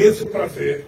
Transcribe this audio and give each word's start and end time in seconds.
imenso 0.00 0.26
prazer 0.26 0.86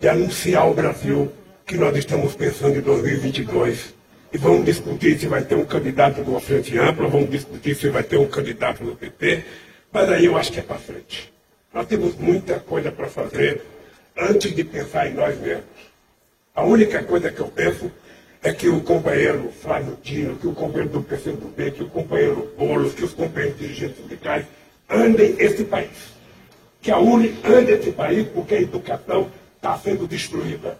de 0.00 0.08
anunciar 0.08 0.62
ao 0.62 0.72
Brasil 0.72 1.30
que 1.66 1.76
nós 1.76 1.96
estamos 1.96 2.34
pensando 2.34 2.78
em 2.78 2.80
2022 2.80 3.94
e 4.34 4.38
vamos 4.38 4.64
discutir 4.64 5.18
se 5.18 5.28
vai 5.28 5.44
ter 5.44 5.54
um 5.54 5.64
candidato 5.64 6.24
do 6.24 6.38
Frente 6.40 6.76
Ampla, 6.76 7.08
vamos 7.08 7.30
discutir 7.30 7.76
se 7.76 7.88
vai 7.88 8.02
ter 8.02 8.18
um 8.18 8.26
candidato 8.26 8.82
do 8.82 8.96
PT, 8.96 9.44
mas 9.92 10.08
aí 10.10 10.24
eu 10.24 10.36
acho 10.36 10.50
que 10.50 10.58
é 10.58 10.62
para 10.62 10.76
frente. 10.76 11.32
Nós 11.72 11.86
temos 11.86 12.16
muita 12.16 12.58
coisa 12.58 12.90
para 12.90 13.06
fazer 13.06 13.62
antes 14.16 14.54
de 14.54 14.64
pensar 14.64 15.06
em 15.08 15.14
nós 15.14 15.38
mesmos. 15.40 15.64
A 16.54 16.64
única 16.64 17.02
coisa 17.04 17.30
que 17.30 17.40
eu 17.40 17.46
penso 17.46 17.90
é 18.42 18.52
que 18.52 18.68
o 18.68 18.80
companheiro 18.80 19.52
Flávio 19.62 19.96
Dino, 20.02 20.36
que 20.36 20.48
o 20.48 20.52
companheiro 20.52 20.90
do 20.90 21.02
PCdoB, 21.02 21.70
que 21.70 21.82
o 21.84 21.88
companheiro 21.88 22.52
Boulos, 22.58 22.92
que 22.92 23.04
os 23.04 23.14
companheiros 23.14 23.58
dirigentes 23.58 23.96
sindicais 23.98 24.44
andem 24.90 25.36
esse 25.38 25.64
país 25.64 26.14
que 26.84 26.90
a 26.90 26.98
UNE 26.98 27.34
ande 27.42 27.72
esse 27.72 27.92
país 27.92 28.28
porque 28.28 28.56
a 28.56 28.60
educação 28.60 29.30
está 29.56 29.78
sendo 29.78 30.06
destruída. 30.06 30.76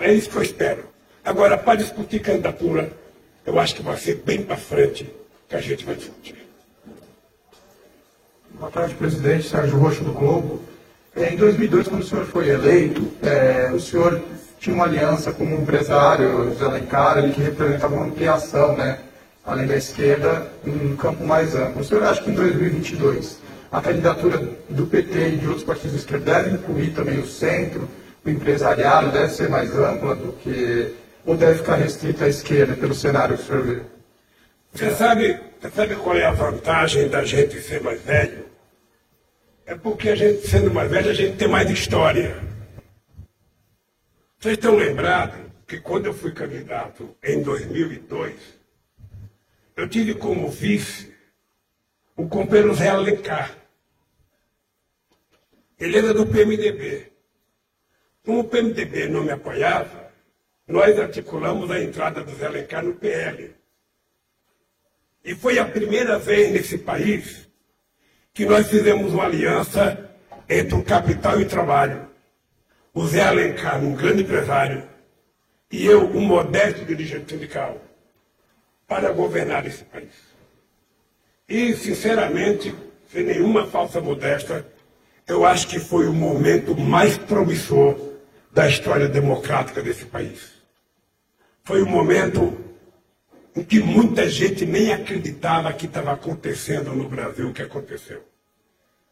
É 0.00 0.12
isso 0.12 0.28
que 0.28 0.36
eu 0.36 0.42
espero. 0.42 0.88
Agora, 1.28 1.58
para 1.58 1.74
discutir 1.74 2.20
candidatura, 2.20 2.90
eu 3.44 3.58
acho 3.58 3.74
que 3.74 3.82
vai 3.82 3.98
ser 3.98 4.22
bem 4.24 4.40
para 4.40 4.56
frente 4.56 5.12
que 5.46 5.54
a 5.54 5.60
gente 5.60 5.84
vai 5.84 5.94
discutir. 5.94 6.48
Boa 8.54 8.70
tarde, 8.70 8.94
presidente. 8.94 9.46
Sérgio 9.46 9.76
Rocha 9.76 10.02
do 10.02 10.12
Globo. 10.12 10.62
É, 11.14 11.34
em 11.34 11.36
2002, 11.36 11.86
quando 11.86 12.00
o 12.00 12.06
senhor 12.06 12.24
foi 12.24 12.48
eleito, 12.48 13.06
é, 13.22 13.70
o 13.70 13.78
senhor 13.78 14.22
tinha 14.58 14.74
uma 14.74 14.86
aliança 14.86 15.30
com 15.30 15.44
um 15.44 15.60
empresário, 15.60 16.54
Zé 16.54 16.64
Alencar, 16.64 17.18
ele 17.18 17.34
que 17.34 17.42
representava 17.42 17.94
uma 17.94 18.06
ampliação, 18.06 18.74
né, 18.74 18.98
além 19.44 19.66
da 19.66 19.76
esquerda, 19.76 20.50
um 20.66 20.96
campo 20.96 21.26
mais 21.26 21.54
amplo. 21.54 21.82
O 21.82 21.84
senhor 21.84 22.04
acha 22.04 22.22
que 22.22 22.30
em 22.30 22.34
2022 22.34 23.36
a 23.70 23.82
candidatura 23.82 24.48
do 24.70 24.86
PT 24.86 25.28
e 25.28 25.36
de 25.36 25.46
outros 25.46 25.64
partidos 25.64 25.92
de 25.92 25.98
esquerda 25.98 26.42
deve 26.42 26.54
incluir 26.54 26.94
também 26.94 27.18
o 27.18 27.26
centro, 27.26 27.86
o 28.24 28.30
empresariado, 28.30 29.12
deve 29.12 29.30
ser 29.30 29.50
mais 29.50 29.76
ampla 29.76 30.14
do 30.14 30.32
que. 30.32 31.06
Ou 31.28 31.36
deve 31.36 31.58
ficar 31.58 31.76
restrita 31.76 32.24
à 32.24 32.28
esquerda 32.28 32.74
pelo 32.74 32.94
cenário 32.94 33.36
que 33.36 33.42
o 33.42 33.46
senhor 33.46 33.62
vê? 33.62 33.82
Você 34.72 34.94
sabe, 34.94 35.38
você 35.60 35.70
sabe 35.70 35.96
qual 35.96 36.16
é 36.16 36.24
a 36.24 36.32
vantagem 36.32 37.06
da 37.06 37.22
gente 37.22 37.60
ser 37.60 37.82
mais 37.82 38.00
velho? 38.00 38.46
É 39.66 39.74
porque 39.74 40.08
a 40.08 40.14
gente, 40.14 40.46
sendo 40.46 40.72
mais 40.72 40.90
velho, 40.90 41.10
a 41.10 41.12
gente 41.12 41.36
tem 41.36 41.46
mais 41.46 41.68
história. 41.68 42.42
Vocês 44.38 44.54
estão 44.54 44.74
lembrados 44.74 45.38
que 45.66 45.78
quando 45.78 46.06
eu 46.06 46.14
fui 46.14 46.32
candidato 46.32 47.14
em 47.22 47.42
2002, 47.42 48.34
eu 49.76 49.86
tive 49.86 50.14
como 50.14 50.50
vice 50.50 51.14
o 52.16 52.26
companheiro 52.26 52.74
Zé 52.74 52.88
Alencar. 52.88 53.54
Ele 55.78 55.98
era 55.98 56.14
do 56.14 56.24
PMDB. 56.24 57.12
Como 58.24 58.40
o 58.40 58.44
PMDB 58.44 59.08
não 59.08 59.24
me 59.24 59.30
apoiava, 59.30 60.07
nós 60.68 60.98
articulamos 60.98 61.70
a 61.70 61.80
entrada 61.80 62.22
do 62.22 62.34
Zé 62.36 62.46
Alencar 62.46 62.84
no 62.84 62.94
PL. 62.94 63.54
E 65.24 65.34
foi 65.34 65.58
a 65.58 65.64
primeira 65.64 66.18
vez 66.18 66.52
nesse 66.52 66.76
país 66.76 67.48
que 68.34 68.44
nós 68.44 68.68
fizemos 68.68 69.14
uma 69.14 69.24
aliança 69.24 70.10
entre 70.46 70.74
o 70.74 70.84
capital 70.84 71.40
e 71.40 71.44
o 71.44 71.48
trabalho. 71.48 72.06
O 72.92 73.06
Zé 73.06 73.22
Alencar, 73.22 73.82
um 73.82 73.94
grande 73.94 74.22
empresário, 74.22 74.86
e 75.70 75.86
eu, 75.86 76.04
um 76.04 76.20
modesto 76.20 76.84
dirigente 76.84 77.32
sindical, 77.32 77.80
para 78.86 79.10
governar 79.10 79.66
esse 79.66 79.84
país. 79.84 80.12
E, 81.48 81.74
sinceramente, 81.74 82.74
sem 83.10 83.24
nenhuma 83.24 83.66
falsa 83.66 84.00
modéstia, 84.00 84.66
eu 85.26 85.46
acho 85.46 85.66
que 85.68 85.78
foi 85.78 86.06
o 86.06 86.12
momento 86.12 86.76
mais 86.76 87.16
promissor 87.16 87.98
da 88.52 88.68
história 88.68 89.08
democrática 89.08 89.82
desse 89.82 90.04
país. 90.04 90.57
Foi 91.68 91.82
o 91.82 91.86
momento 91.86 92.56
em 93.54 93.62
que 93.62 93.78
muita 93.78 94.26
gente 94.26 94.64
nem 94.64 94.90
acreditava 94.90 95.70
que 95.70 95.84
estava 95.84 96.12
acontecendo 96.12 96.94
no 96.94 97.06
Brasil 97.06 97.46
o 97.46 97.52
que 97.52 97.60
aconteceu. 97.60 98.24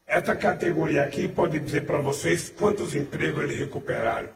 Essa 0.07 0.35
categoria 0.35 1.03
aqui 1.03 1.29
pode 1.29 1.59
dizer 1.59 1.85
para 1.85 1.99
vocês 1.99 2.49
quantos 2.49 2.95
empregos 2.95 3.45
eles 3.45 3.59
recuperaram. 3.59 4.31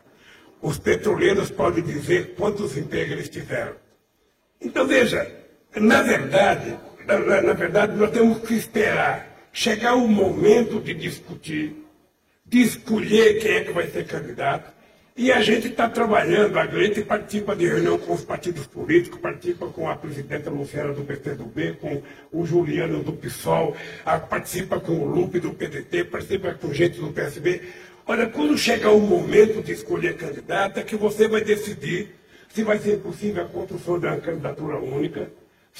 Os 0.60 0.78
petroleiros 0.78 1.50
podem 1.50 1.82
dizer 1.82 2.34
quantos 2.34 2.76
empregos 2.76 3.12
eles 3.12 3.30
tiveram. 3.30 3.76
Então, 4.60 4.86
veja, 4.86 5.26
na 5.76 6.02
verdade, 6.02 6.78
na, 7.06 7.40
na 7.40 7.52
verdade, 7.54 7.96
nós 7.96 8.10
temos 8.10 8.40
que 8.40 8.52
esperar 8.52 9.48
chegar 9.50 9.94
o 9.94 10.06
momento 10.06 10.78
de 10.78 10.92
discutir, 10.92 11.74
de 12.44 12.60
escolher 12.60 13.40
quem 13.40 13.52
é 13.52 13.64
que 13.64 13.72
vai 13.72 13.86
ser 13.86 14.06
candidato. 14.06 14.78
E 15.16 15.30
a 15.32 15.40
gente 15.42 15.66
está 15.66 15.88
trabalhando, 15.88 16.58
a 16.58 16.66
gente 16.66 17.02
participa 17.02 17.54
de 17.54 17.66
reunião 17.66 17.98
com 17.98 18.14
os 18.14 18.24
partidos 18.24 18.66
políticos, 18.66 19.20
participa 19.20 19.66
com 19.66 19.88
a 19.88 19.96
presidenta 19.96 20.48
Luciana 20.48 20.92
do 20.92 21.02
PCdoB, 21.02 21.74
com 21.80 22.02
o 22.32 22.46
Juliano 22.46 23.02
do 23.02 23.12
PSOL, 23.12 23.76
participa 24.28 24.80
com 24.80 24.92
o 24.92 25.04
Lupe 25.04 25.40
do 25.40 25.52
PDT, 25.52 26.04
participa 26.04 26.54
com 26.54 26.72
gente 26.72 27.00
do 27.00 27.12
PSB. 27.12 27.60
Olha, 28.06 28.26
quando 28.28 28.56
chegar 28.56 28.92
o 28.92 29.00
momento 29.00 29.62
de 29.62 29.72
escolher 29.72 30.16
candidata, 30.16 30.80
é 30.80 30.82
que 30.84 30.96
você 30.96 31.28
vai 31.28 31.42
decidir 31.42 32.14
se 32.48 32.62
vai 32.62 32.78
ser 32.78 32.98
possível 32.98 33.44
a 33.44 33.46
construção 33.46 33.98
de 33.98 34.06
uma 34.06 34.16
candidatura 34.16 34.78
única, 34.78 35.30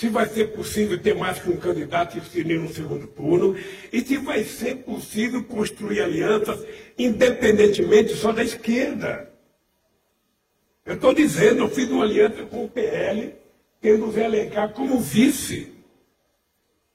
se 0.01 0.09
vai 0.09 0.27
ser 0.27 0.53
possível 0.53 0.99
ter 0.99 1.15
mais 1.15 1.39
que 1.39 1.51
um 1.51 1.59
candidato 1.59 2.17
e 2.17 2.23
se 2.23 2.43
no 2.43 2.73
segundo 2.73 3.07
turno, 3.07 3.55
e 3.93 4.01
se 4.01 4.17
vai 4.17 4.43
ser 4.45 4.77
possível 4.77 5.45
construir 5.45 6.01
alianças 6.01 6.67
independentemente 6.99 8.15
só 8.15 8.33
da 8.33 8.43
esquerda. 8.43 9.31
Eu 10.87 10.95
estou 10.95 11.13
dizendo, 11.13 11.65
eu 11.65 11.69
fiz 11.69 11.87
uma 11.91 12.05
aliança 12.05 12.47
com 12.47 12.65
o 12.65 12.69
PL, 12.71 13.35
tendo 13.79 14.07
o 14.07 14.13
Zé 14.13 14.25
Alencar 14.25 14.73
como 14.73 14.99
vice. 14.99 15.71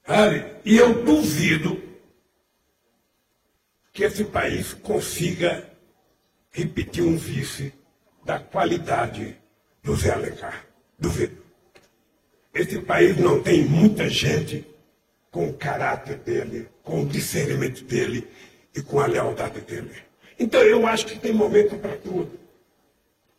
Sabe? 0.04 0.44
E 0.66 0.76
eu 0.76 1.04
duvido 1.04 1.80
que 3.94 4.04
esse 4.04 4.24
país 4.24 4.74
consiga 4.74 5.70
repetir 6.50 7.04
um 7.04 7.16
vice 7.16 7.72
da 8.26 8.40
qualidade 8.40 9.38
do 9.84 9.96
Zé 9.96 10.12
Alencar. 10.12 10.66
Duvido. 10.98 11.45
Esse 12.56 12.80
país 12.80 13.18
não 13.18 13.42
tem 13.42 13.66
muita 13.66 14.08
gente 14.08 14.66
com 15.30 15.50
o 15.50 15.54
caráter 15.54 16.16
dele, 16.20 16.70
com 16.82 17.02
o 17.02 17.06
discernimento 17.06 17.84
dele 17.84 18.26
e 18.74 18.82
com 18.82 18.98
a 19.02 19.06
lealdade 19.06 19.60
dele. 19.60 19.92
Então 20.40 20.62
eu 20.62 20.88
acho 20.88 21.06
que 21.06 21.20
tem 21.20 21.34
momento 21.34 21.76
para 21.76 21.98
tudo. 21.98 22.32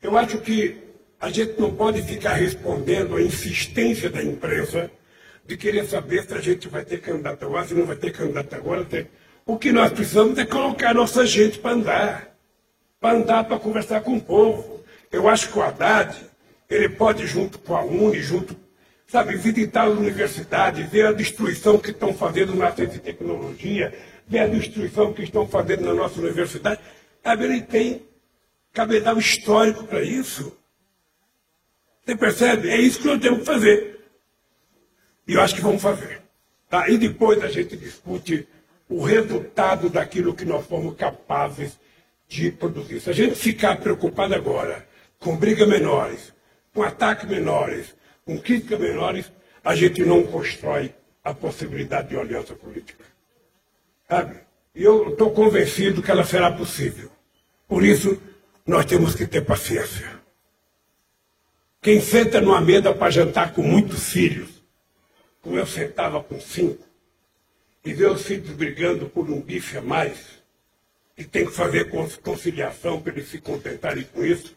Eu 0.03 0.19
acho 0.19 0.37
que 0.43 0.77
a 1.19 1.31
gente 1.31 1.59
não 1.59 1.75
pode 1.75 2.03
ficar 2.03 2.35
respondendo 2.35 3.17
à 3.17 3.23
insistência 3.23 4.11
da 4.11 4.23
imprensa 4.23 4.91
de 5.47 5.57
querer 5.57 5.87
saber 5.87 6.25
se 6.25 6.35
a 6.35 6.41
gente 6.41 6.69
vai 6.69 6.85
ter 6.85 7.01
candidato 7.01 7.47
agora, 7.47 7.67
se 7.67 7.73
não 7.73 7.87
vai 7.87 7.97
ter 7.97 8.13
candidato 8.13 8.55
agora. 8.55 8.87
O 9.47 9.57
que 9.57 9.73
nós 9.73 9.93
precisamos 9.93 10.37
é 10.37 10.45
colocar 10.45 10.93
nossa 10.93 11.25
gente 11.25 11.59
para 11.59 11.71
andar. 11.71 12.37
Para 13.01 13.17
andar, 13.17 13.45
para 13.45 13.59
conversar 13.59 14.03
com 14.03 14.17
o 14.17 14.21
povo. 14.21 14.85
Eu 15.11 15.27
acho 15.27 15.51
que 15.51 15.59
o 15.59 15.63
Haddad, 15.63 16.15
ele 16.69 16.91
pode, 16.91 17.27
junto 17.27 17.59
com 17.59 17.75
a 17.75 17.83
UNE, 17.83 18.21
junto 18.21 18.66
sabe, 19.07 19.37
visitar 19.37 19.85
a 19.85 19.91
universidade, 19.91 20.83
ver 20.83 21.07
a 21.07 21.13
destruição 21.13 21.79
que 21.79 21.91
estão 21.91 22.13
fazendo 22.13 22.55
na 22.55 22.73
ciência 22.73 22.97
e 22.97 23.01
tecnologia, 23.01 23.97
ver 24.27 24.41
a 24.41 24.47
destruição 24.47 25.13
que 25.13 25.23
estão 25.23 25.47
fazendo 25.47 25.85
na 25.85 25.95
nossa 25.95 26.21
universidade. 26.21 26.81
Sabe, 27.23 27.45
ele 27.45 27.63
tem 27.63 28.03
cabedal 28.73 29.19
histórico 29.19 29.85
para 29.85 30.03
isso. 30.03 30.57
Você 32.05 32.17
percebe? 32.17 32.69
É 32.69 32.77
isso 32.77 33.01
que 33.01 33.07
nós 33.07 33.21
temos 33.21 33.41
que 33.41 33.47
fazer. 33.47 34.01
E 35.27 35.35
eu 35.35 35.41
acho 35.41 35.55
que 35.55 35.61
vamos 35.61 35.83
fazer. 35.83 36.23
Tá? 36.69 36.89
E 36.89 36.99
depois 36.99 37.43
a 37.43 37.49
gente 37.49 37.77
discute 37.77 38.47
o 38.89 39.03
resultado 39.03 39.89
daquilo 39.89 40.35
que 40.35 40.45
nós 40.45 40.67
fomos 40.67 40.97
capazes 40.97 41.79
de 42.29 42.51
produzir. 42.51 43.01
Se 43.01 43.11
a 43.11 43.13
gente 43.13 43.35
ficar 43.35 43.77
preocupado 43.79 44.35
agora 44.35 44.87
com 45.19 45.37
brigas 45.37 45.69
menores, 45.69 46.33
com 46.73 46.83
ataques 46.83 47.29
menores, 47.29 47.96
com 48.27 48.39
críticas 48.39 48.81
menores, 48.81 49.33
a 49.65 49.75
gente 49.75 50.05
não 50.05 50.25
constrói 50.25 50.93
a 51.25 51.33
possibilidade 51.33 52.09
de 52.09 52.17
aliança 52.17 52.55
política. 52.55 53.05
Sabe? 54.09 54.41
E 54.75 54.83
eu 54.83 55.11
estou 55.11 55.31
convencido 55.31 56.03
que 56.03 56.11
ela 56.11 56.25
será 56.25 56.51
possível. 56.51 57.11
Por 57.67 57.85
isso, 57.85 58.21
nós 58.67 58.85
temos 58.85 59.15
que 59.15 59.27
ter 59.27 59.43
paciência. 59.43 60.21
Quem 61.81 62.01
senta 62.01 62.41
numa 62.41 62.61
mesa 62.61 62.93
para 62.93 63.11
jantar 63.11 63.55
com 63.55 63.63
muitos 63.63 64.11
filhos, 64.11 64.51
como 65.41 65.57
eu 65.57 65.67
sentava 65.67 66.23
com 66.23 66.41
cinco, 66.41 66.85
e 67.85 67.95
ver 67.95 68.11
os 68.11 68.23
filhos 68.23 68.51
brigando 68.51 69.09
por 69.09 69.31
um 69.31 69.41
bife 69.41 69.79
a 69.79 69.83
mais, 69.83 70.19
e 71.17 71.25
tem 71.25 71.47
que 71.47 71.53
fazer 71.53 71.89
conciliação 72.23 73.01
para 73.01 73.13
eles 73.13 73.29
se 73.29 73.41
contentarem 73.41 74.05
com 74.13 74.25
isso, 74.25 74.57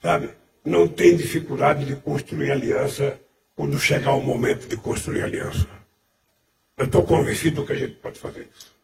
sabe? 0.00 0.30
Não 0.64 0.86
tem 0.86 1.16
dificuldade 1.16 1.84
de 1.84 1.96
construir 1.96 2.50
aliança 2.50 3.18
quando 3.56 3.78
chegar 3.78 4.14
o 4.14 4.22
momento 4.22 4.68
de 4.68 4.76
construir 4.76 5.22
aliança. 5.22 5.66
Eu 6.76 6.86
estou 6.86 7.02
convencido 7.02 7.64
que 7.64 7.72
a 7.72 7.76
gente 7.76 7.94
pode 7.94 8.18
fazer 8.18 8.48
isso. 8.54 8.80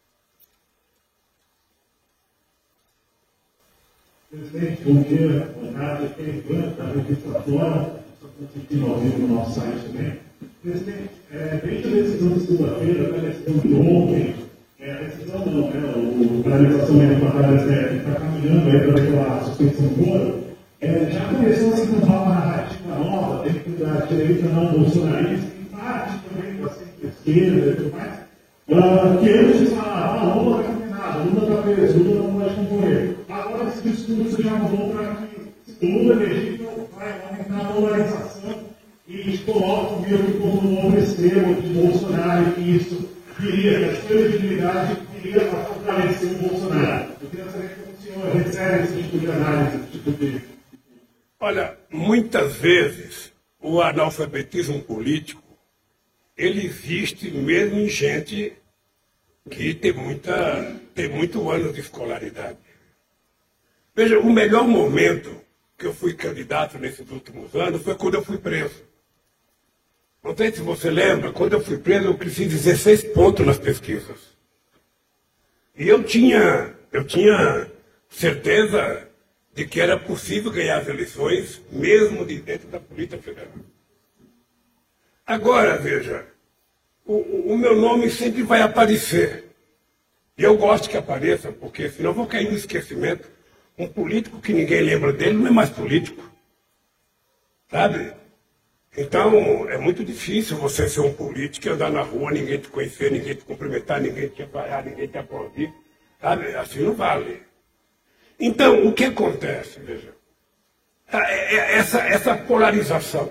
Presidente, 4.31 4.82
bom 4.82 5.02
dia. 5.02 5.46
Boa 5.55 5.73
tarde. 5.73 6.14
Ivan, 6.19 6.69
da 6.76 6.84
revista 6.84 7.40
Fora. 7.40 8.05
Estou 8.23 8.62
aqui 8.62 8.82
ao 8.82 9.00
vivo 9.00 9.19
no 9.19 9.34
nosso 9.37 9.61
site 9.61 9.87
também. 9.87 10.19
Presidente, 10.62 11.11
é, 11.31 11.61
desde 11.64 11.88
a 11.88 11.90
decisão 11.90 12.28
de 12.32 12.40
segunda-feira 12.40 13.17
a 13.17 13.20
decisão 13.20 13.58
de 13.58 13.75
ontem, 13.75 14.34
é, 14.81 14.93
a 14.93 14.96
decisão 14.96 15.46
não, 15.46 15.70
né, 15.70 15.93
o 15.96 16.43
paralisação 16.43 16.99
da 16.99 17.05
é, 17.05 17.96
está 17.96 18.20
caminhando 18.20 18.69
aí 18.69 18.81
para 18.81 19.02
aquela 19.02 19.44
suspensão 19.44 19.87
boa, 19.88 20.36
é, 20.81 21.11
já 21.11 21.20
começou 21.28 21.73
a 21.73 21.76
se 21.76 21.87
montar 21.87 22.23
uma 22.23 22.34
narrativa 22.34 22.94
nova 22.96 23.44
dentro 23.44 23.73
da 23.73 24.06
direita 24.06 24.49
não 24.49 24.73
bolsonarista, 24.73 25.46
em 25.58 25.64
parte 25.64 26.20
também 26.28 26.61
da 26.61 26.69
centro-esquerda 26.69 27.67
e 27.67 27.76
tudo 27.76 27.96
mais, 27.96 28.12
uh, 28.69 29.19
que 29.19 29.31
antes 29.31 29.73
falavam, 29.73 30.31
ah, 30.31 30.34
Lula 30.34 30.61
está 30.61 30.73
condenado, 30.73 31.31
Lula 31.31 31.49
está 31.49 31.62
preso, 31.62 31.99
Lula 31.99 32.23
não 32.23 32.40
pode 32.40 32.55
concorrer. 32.55 33.17
Agora 33.28 33.69
esse 33.69 33.88
discurso 33.88 34.43
já 34.43 34.50
mudou 34.55 34.90
para 34.90 35.14
que 35.14 35.87
Lula 35.87 36.23
elegível 36.23 36.88
vai 36.96 37.23
aumentar 37.23 37.61
a 37.61 37.73
polarização 37.73 38.67
e 39.08 39.38
colocam 39.38 40.00
meio 40.00 40.19
que 40.19 40.32
como 40.38 40.58
um 40.58 40.82
novo 40.82 40.99
extremo 40.99 41.55
de 41.55 41.69
Bolsonaro, 41.69 42.52
que 42.52 42.61
isso 42.61 43.08
viria, 43.38 43.78
que 43.78 43.84
a 43.84 44.02
sua 44.02 44.17
legitimidade 44.17 44.96
viria 45.14 45.43
a 45.43 45.64
fortalecer 45.64 46.31
o 46.32 46.49
Bolsonaro. 46.49 47.06
Eu 47.23 47.28
queria 47.31 47.50
saber 47.50 47.76
como 47.76 47.93
o 47.93 48.02
senhor 48.02 48.37
recebe 48.37 48.84
esse 48.84 49.02
tipo 49.02 49.19
de 49.19 49.26
análise, 49.31 49.76
esse 49.76 49.87
tipo 49.93 50.11
de. 50.12 50.43
Olha, 51.38 51.76
muitas 52.16 52.56
vezes 52.56 53.30
o 53.60 53.82
analfabetismo 53.82 54.80
político 54.80 55.42
ele 56.36 56.64
existe 56.64 57.30
mesmo 57.30 57.78
em 57.78 57.88
gente 57.88 58.54
que 59.50 59.74
tem, 59.74 59.92
muita, 59.92 60.80
tem 60.94 61.08
muito 61.08 61.50
ano 61.50 61.72
de 61.72 61.80
escolaridade. 61.80 62.58
Veja, 63.94 64.18
o 64.18 64.32
melhor 64.32 64.66
momento 64.66 65.40
que 65.78 65.86
eu 65.86 65.94
fui 65.94 66.14
candidato 66.14 66.78
nesses 66.78 67.08
últimos 67.10 67.54
anos 67.54 67.82
foi 67.82 67.94
quando 67.94 68.14
eu 68.14 68.24
fui 68.24 68.38
preso. 68.38 68.82
Não 70.22 70.36
sei 70.36 70.52
se 70.52 70.60
você 70.60 70.90
lembra, 70.90 71.32
quando 71.32 71.52
eu 71.52 71.60
fui 71.60 71.78
preso, 71.78 72.06
eu 72.06 72.16
cresci 72.16 72.46
16 72.46 73.04
pontos 73.14 73.46
nas 73.46 73.58
pesquisas. 73.58 74.18
E 75.76 75.86
eu 75.86 76.02
tinha, 76.02 76.74
eu 76.92 77.04
tinha 77.04 77.70
certeza 78.08 79.06
de 79.56 79.67
que 79.67 79.81
era 79.81 79.99
possível 79.99 80.53
ganhar 80.53 80.82
as 80.82 80.87
eleições, 80.87 81.62
mesmo 81.73 82.26
de 82.26 82.38
dentro 82.38 82.69
da 82.69 82.79
Polícia 82.79 83.17
Federal. 83.17 83.55
Agora, 85.26 85.79
veja, 85.79 86.26
o, 87.06 87.53
o 87.53 87.56
meu 87.56 87.75
nome 87.75 88.11
sempre 88.11 88.43
vai 88.43 88.61
aparecer. 88.61 89.47
E 90.37 90.43
eu 90.43 90.58
gosto 90.58 90.91
que 90.91 90.97
apareça, 90.99 91.50
porque 91.50 91.88
senão 91.88 92.12
vou 92.12 92.26
cair 92.26 92.50
no 92.50 92.56
esquecimento. 92.56 93.31
Um 93.79 93.88
político 93.88 94.43
que 94.43 94.53
ninguém 94.53 94.82
lembra 94.82 95.11
dele 95.11 95.32
não 95.32 95.47
é 95.47 95.50
mais 95.50 95.70
político. 95.70 96.23
Sabe? 97.70 98.12
Então, 98.94 99.70
é 99.70 99.79
muito 99.79 100.05
difícil 100.05 100.59
você 100.59 100.87
ser 100.87 101.00
um 101.00 101.14
político 101.14 101.67
e 101.67 101.70
andar 101.70 101.91
na 101.91 102.02
rua, 102.02 102.31
ninguém 102.31 102.59
te 102.59 102.69
conhecer, 102.69 103.11
ninguém 103.11 103.35
te 103.35 103.44
cumprimentar, 103.44 104.02
ninguém 104.02 104.29
te 104.29 104.43
apoiar, 104.43 104.85
ninguém 104.85 105.09
te 105.09 105.17
aplaudir. 105.17 105.73
Sabe? 106.20 106.55
Assim 106.55 106.81
não 106.81 106.93
vale. 106.93 107.47
Então, 108.38 108.87
o 108.87 108.93
que 108.93 109.05
acontece, 109.05 109.81
veja? 109.81 110.15
Ah, 111.11 111.31
é, 111.31 111.55
é 111.55 111.77
essa, 111.77 112.00
essa 112.00 112.37
polarização. 112.37 113.31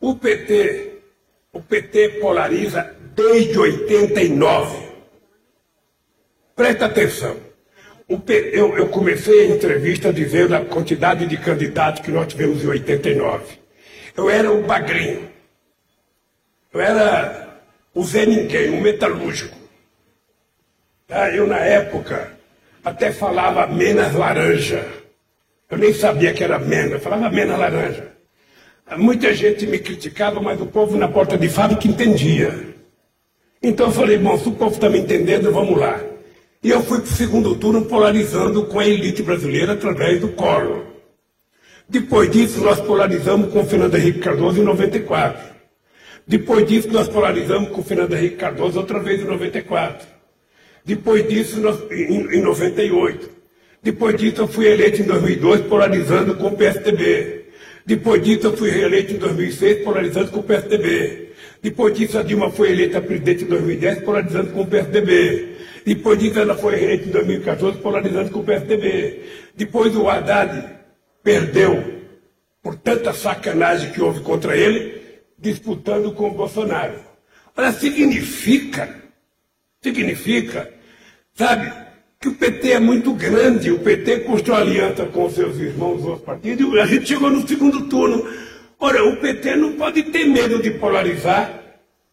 O 0.00 0.14
PT, 0.14 1.00
o 1.52 1.60
PT 1.60 2.20
polariza 2.20 2.96
desde 3.14 3.58
89. 3.58 4.88
Presta 6.54 6.86
atenção. 6.86 7.36
Eu, 8.08 8.76
eu 8.76 8.88
comecei 8.88 9.40
a 9.40 9.54
entrevista 9.54 10.12
dizendo 10.12 10.54
a 10.54 10.64
quantidade 10.64 11.26
de 11.26 11.36
candidatos 11.36 12.00
que 12.00 12.10
nós 12.10 12.28
tivemos 12.28 12.64
em 12.64 12.68
89. 12.68 13.58
Eu 14.16 14.30
era 14.30 14.50
o 14.50 14.62
bagrinho. 14.62 15.28
Eu 16.72 16.80
era 16.80 17.60
o 17.94 18.04
Zé 18.04 18.24
Ninguém, 18.24 18.70
o 18.70 18.80
metalúrgico. 18.80 19.56
Tá? 21.06 21.34
Eu, 21.34 21.46
na 21.46 21.58
época, 21.58 22.37
até 22.84 23.12
falava 23.12 23.66
menos 23.66 24.14
laranja. 24.14 24.86
Eu 25.70 25.78
nem 25.78 25.92
sabia 25.92 26.32
que 26.32 26.42
era 26.42 26.58
menos, 26.58 27.02
falava 27.02 27.28
menos 27.30 27.58
laranja. 27.58 28.12
Muita 28.96 29.34
gente 29.34 29.66
me 29.66 29.78
criticava, 29.78 30.40
mas 30.40 30.60
o 30.60 30.66
povo 30.66 30.96
na 30.96 31.08
porta 31.08 31.36
de 31.36 31.48
fábrica 31.48 31.86
entendia. 31.86 32.74
Então 33.62 33.86
eu 33.86 33.92
falei, 33.92 34.16
bom, 34.16 34.38
se 34.38 34.48
o 34.48 34.52
povo 34.52 34.74
está 34.74 34.88
me 34.88 34.98
entendendo, 34.98 35.52
vamos 35.52 35.78
lá. 35.78 36.00
E 36.62 36.70
eu 36.70 36.82
fui 36.82 37.00
para 37.00 37.10
o 37.10 37.14
segundo 37.14 37.54
turno 37.56 37.84
polarizando 37.84 38.64
com 38.66 38.80
a 38.80 38.86
elite 38.86 39.22
brasileira 39.22 39.74
através 39.74 40.20
do 40.20 40.28
Collor. 40.28 40.84
Depois 41.88 42.30
disso, 42.30 42.60
nós 42.60 42.80
polarizamos 42.80 43.52
com 43.52 43.60
o 43.60 43.64
Fernando 43.64 43.96
Henrique 43.96 44.20
Cardoso 44.20 44.60
em 44.60 44.64
94. 44.64 45.40
Depois 46.26 46.66
disso, 46.66 46.88
nós 46.88 47.08
polarizamos 47.08 47.70
com 47.70 47.80
o 47.80 47.84
Fernando 47.84 48.14
Henrique 48.14 48.36
Cardoso 48.36 48.78
outra 48.78 48.98
vez 49.00 49.20
em 49.20 49.24
94. 49.24 50.06
Depois 50.88 51.28
disso, 51.28 51.60
em 51.92 52.40
98. 52.40 53.30
Depois 53.82 54.16
disso, 54.16 54.40
eu 54.40 54.48
fui 54.48 54.68
eleito 54.68 55.02
em 55.02 55.04
2002 55.04 55.60
polarizando 55.66 56.34
com 56.36 56.46
o 56.46 56.56
PSDB. 56.56 57.44
Depois 57.84 58.22
disso, 58.22 58.46
eu 58.46 58.56
fui 58.56 58.70
reeleito 58.70 59.12
em 59.12 59.18
2006 59.18 59.84
polarizando 59.84 60.30
com 60.30 60.40
o 60.40 60.42
PSDB. 60.42 61.32
Depois 61.60 61.92
disso, 61.94 62.18
a 62.18 62.22
Dilma 62.22 62.50
foi 62.50 62.70
eleita 62.70 63.02
presidente 63.02 63.44
em 63.44 63.48
2010 63.48 64.00
polarizando 64.00 64.50
com 64.52 64.62
o 64.62 64.66
PSDB. 64.66 65.56
Depois 65.84 66.18
disso, 66.18 66.38
ela 66.38 66.56
foi 66.56 66.76
reeleita 66.76 67.06
em 67.06 67.12
2014 67.12 67.78
polarizando 67.80 68.30
com 68.30 68.40
o 68.40 68.44
PSDB. 68.44 69.20
Depois, 69.54 69.94
o 69.94 70.08
Haddad 70.08 70.70
perdeu 71.22 71.84
por 72.62 72.76
tanta 72.76 73.12
sacanagem 73.12 73.92
que 73.92 74.00
houve 74.00 74.20
contra 74.20 74.56
ele, 74.56 75.02
disputando 75.38 76.12
com 76.12 76.28
o 76.28 76.34
Bolsonaro. 76.34 76.98
Olha, 77.54 77.72
significa, 77.72 78.88
significa, 79.82 80.77
sabe, 81.38 81.72
que 82.20 82.28
o 82.28 82.34
PT 82.34 82.72
é 82.72 82.80
muito 82.80 83.12
grande, 83.14 83.70
o 83.70 83.78
PT 83.78 84.20
construiu 84.20 84.56
aliança 84.56 85.06
com 85.06 85.30
seus 85.30 85.56
irmãos, 85.56 86.04
os 86.04 86.20
partidos, 86.20 86.74
e 86.74 86.80
a 86.80 86.86
gente 86.86 87.06
chegou 87.06 87.30
no 87.30 87.46
segundo 87.46 87.88
turno. 87.88 88.28
Ora, 88.80 89.04
o 89.04 89.16
PT 89.18 89.54
não 89.54 89.74
pode 89.74 90.02
ter 90.04 90.26
medo 90.26 90.60
de 90.60 90.72
polarizar. 90.72 91.62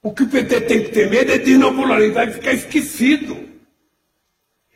O 0.03 0.13
que 0.13 0.21
o 0.21 0.29
PT 0.29 0.61
tem 0.61 0.83
que 0.83 0.89
ter 0.89 1.09
medo 1.09 1.31
é 1.31 1.39
de 1.39 1.57
não 1.57 1.75
polarizar 1.75 2.29
e 2.29 2.33
ficar 2.33 2.53
esquecido. 2.53 3.35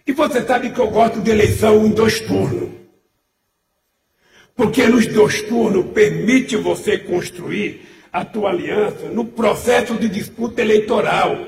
E 0.05 0.11
você 0.11 0.41
sabe 0.41 0.71
que 0.71 0.79
eu 0.79 0.87
gosto 0.87 1.21
de 1.21 1.29
eleição 1.29 1.85
em 1.85 1.89
dois 1.89 2.19
turnos. 2.21 2.69
Porque 4.55 4.87
nos 4.87 5.05
dois 5.05 5.43
turnos 5.43 5.91
permite 5.93 6.55
você 6.55 6.97
construir 6.97 7.81
a 8.11 8.25
tua 8.25 8.49
aliança 8.49 9.09
no 9.09 9.25
processo 9.25 9.93
de 9.93 10.09
disputa 10.09 10.61
eleitoral. 10.61 11.47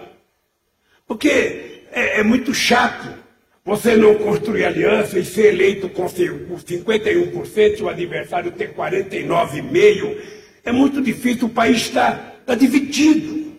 Porque 1.08 1.81
é, 1.92 2.20
é 2.20 2.24
muito 2.24 2.54
chato 2.54 3.22
você 3.64 3.96
não 3.96 4.16
construir 4.16 4.66
aliança 4.66 5.20
e 5.20 5.26
ser 5.26 5.54
eleito 5.54 5.88
com 5.90 6.06
51% 6.06 7.80
e 7.80 7.84
o 7.84 7.90
adversário 7.90 8.52
ter 8.52 8.74
49,5%. 8.74 10.18
É 10.64 10.72
muito 10.72 11.02
difícil, 11.02 11.48
o 11.48 11.50
país 11.50 11.78
está 11.78 12.14
tá 12.46 12.56
dividido. 12.56 13.54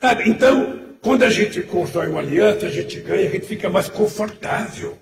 Sabe? 0.00 0.28
Então, 0.28 0.80
quando 1.00 1.22
a 1.22 1.30
gente 1.30 1.62
constrói 1.62 2.08
uma 2.08 2.20
aliança, 2.20 2.66
a 2.66 2.70
gente 2.70 3.00
ganha, 3.00 3.28
a 3.28 3.30
gente 3.30 3.46
fica 3.46 3.70
mais 3.70 3.88
confortável. 3.88 4.98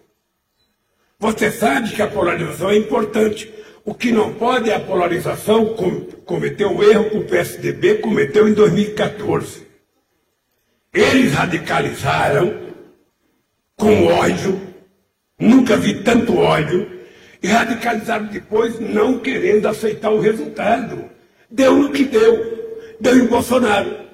Você 1.19 1.51
sabe 1.51 1.91
que 1.91 2.03
a 2.03 2.07
polarização 2.07 2.71
é 2.71 2.77
importante. 2.77 3.53
O 3.85 3.95
que 3.95 4.13
não 4.13 4.33
pode 4.35 4.71
é 4.71 4.75
a 4.75 4.81
polarização 4.81 5.75
cometeu 6.25 6.75
o 6.75 6.83
erro 6.83 7.11
que 7.11 7.17
o 7.19 7.25
PSDB 7.25 7.97
cometeu 7.97 8.49
em 8.49 8.53
2014. 8.53 9.65
Eles 10.95 11.33
radicalizaram 11.33 12.73
com 13.77 14.07
ódio, 14.07 14.61
nunca 15.39 15.77
vi 15.77 16.03
tanto 16.05 16.39
ódio, 16.39 16.89
e 17.43 17.49
radicalizaram 17.49 18.27
depois 18.27 18.79
não 18.79 19.19
querendo 19.19 19.67
aceitar 19.67 20.11
o 20.11 20.21
resultado. 20.21 21.11
Deu 21.51 21.75
no 21.75 21.91
que 21.91 22.05
deu, 22.05 22.95
deu 23.01 23.19
em 23.19 23.27
Bolsonaro. 23.27 24.05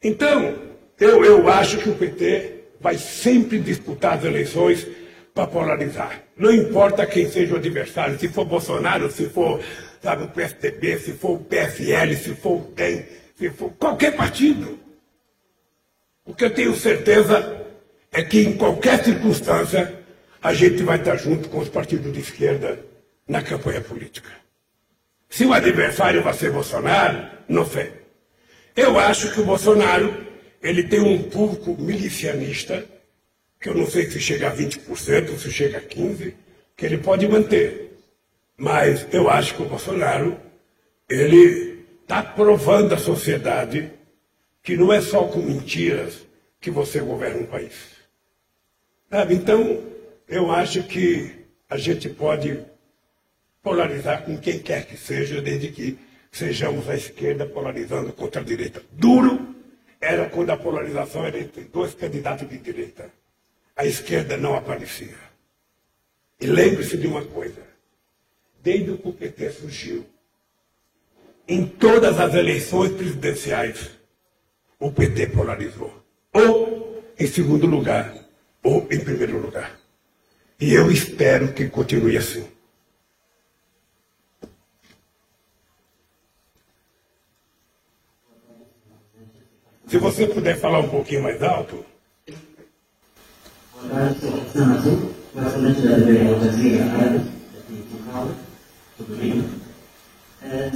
Então, 0.00 0.56
eu, 1.00 1.24
eu 1.24 1.48
acho 1.48 1.78
que 1.78 1.90
o 1.90 1.94
PT 1.94 2.62
vai 2.80 2.96
sempre 2.96 3.58
disputar 3.58 4.18
as 4.18 4.24
eleições 4.24 4.86
para 5.34 5.46
polarizar. 5.46 6.22
Não 6.36 6.52
importa 6.52 7.06
quem 7.06 7.28
seja 7.28 7.54
o 7.54 7.58
adversário, 7.58 8.18
se 8.18 8.28
for 8.28 8.44
Bolsonaro, 8.44 9.10
se 9.10 9.28
for, 9.28 9.60
sabe, 10.00 10.24
o 10.24 10.28
PSDB, 10.28 10.98
se 10.98 11.12
for 11.12 11.32
o 11.32 11.44
PSL, 11.44 12.16
se 12.16 12.34
for 12.34 12.58
o 12.58 12.72
DEM, 12.74 13.04
se 13.36 13.50
for 13.50 13.70
qualquer 13.72 14.16
partido. 14.16 14.81
O 16.24 16.34
que 16.34 16.44
eu 16.44 16.54
tenho 16.54 16.74
certeza 16.76 17.66
é 18.12 18.22
que 18.22 18.40
em 18.40 18.56
qualquer 18.56 19.02
circunstância 19.02 20.00
a 20.40 20.54
gente 20.54 20.82
vai 20.82 20.98
estar 20.98 21.16
junto 21.16 21.48
com 21.48 21.58
os 21.58 21.68
partidos 21.68 22.12
de 22.12 22.20
esquerda 22.20 22.78
na 23.26 23.42
campanha 23.42 23.80
política. 23.80 24.30
Se 25.28 25.44
o 25.44 25.52
adversário 25.52 26.22
vai 26.22 26.34
ser 26.34 26.52
Bolsonaro, 26.52 27.26
não 27.48 27.64
sei. 27.66 27.92
Eu 28.76 28.98
acho 28.98 29.32
que 29.32 29.40
o 29.40 29.44
Bolsonaro 29.44 30.26
ele 30.62 30.84
tem 30.84 31.00
um 31.00 31.24
público 31.24 31.76
milicianista, 31.80 32.84
que 33.60 33.68
eu 33.68 33.74
não 33.74 33.86
sei 33.86 34.08
se 34.10 34.20
chega 34.20 34.48
a 34.48 34.54
20%, 34.54 35.38
se 35.38 35.50
chega 35.50 35.78
a 35.78 35.80
15%, 35.80 36.34
que 36.76 36.86
ele 36.86 36.98
pode 36.98 37.26
manter. 37.26 37.98
Mas 38.56 39.06
eu 39.12 39.28
acho 39.28 39.54
que 39.54 39.62
o 39.62 39.68
Bolsonaro, 39.68 40.38
ele 41.08 41.84
está 42.02 42.22
provando 42.22 42.94
à 42.94 42.98
sociedade 42.98 43.90
que 44.62 44.76
não 44.76 44.92
é 44.92 45.00
só 45.00 45.24
com 45.24 45.40
mentiras 45.40 46.24
que 46.60 46.70
você 46.70 47.00
governa 47.00 47.40
um 47.40 47.46
país. 47.46 47.74
Sabe? 49.10 49.34
Então, 49.34 49.82
eu 50.28 50.50
acho 50.50 50.84
que 50.84 51.44
a 51.68 51.76
gente 51.76 52.08
pode 52.08 52.64
polarizar 53.62 54.24
com 54.24 54.38
quem 54.38 54.58
quer 54.58 54.86
que 54.86 54.96
seja, 54.96 55.40
desde 55.40 55.68
que 55.68 55.98
sejamos 56.30 56.88
a 56.88 56.94
esquerda 56.94 57.46
polarizando 57.46 58.12
contra 58.12 58.40
a 58.40 58.44
direita. 58.44 58.82
Duro 58.92 59.54
era 60.00 60.28
quando 60.28 60.50
a 60.50 60.56
polarização 60.56 61.24
era 61.24 61.38
entre 61.38 61.64
dois 61.64 61.94
candidatos 61.94 62.48
de 62.48 62.58
direita. 62.58 63.10
A 63.76 63.84
esquerda 63.84 64.36
não 64.36 64.54
aparecia. 64.54 65.16
E 66.40 66.46
lembre-se 66.46 66.96
de 66.96 67.06
uma 67.06 67.24
coisa: 67.24 67.62
desde 68.62 68.96
que 68.96 69.08
o 69.08 69.12
PT 69.12 69.50
surgiu, 69.50 70.06
em 71.46 71.66
todas 71.66 72.18
as 72.18 72.34
eleições 72.34 72.92
presidenciais, 72.92 73.90
o 74.82 74.90
PT 74.90 75.28
polarizou. 75.28 75.92
Ou 76.32 77.00
em 77.16 77.26
segundo 77.28 77.66
lugar, 77.66 78.12
ou 78.64 78.88
em 78.90 78.98
primeiro 78.98 79.40
lugar. 79.40 79.78
E 80.60 80.74
eu 80.74 80.90
espero 80.90 81.52
que 81.52 81.68
continue 81.68 82.16
assim. 82.16 82.44
Se 89.86 89.98
você 89.98 90.26
puder 90.26 90.58
falar 90.58 90.80
um 90.80 90.88
pouquinho 90.88 91.22
mais 91.22 91.40
alto. 91.42 91.84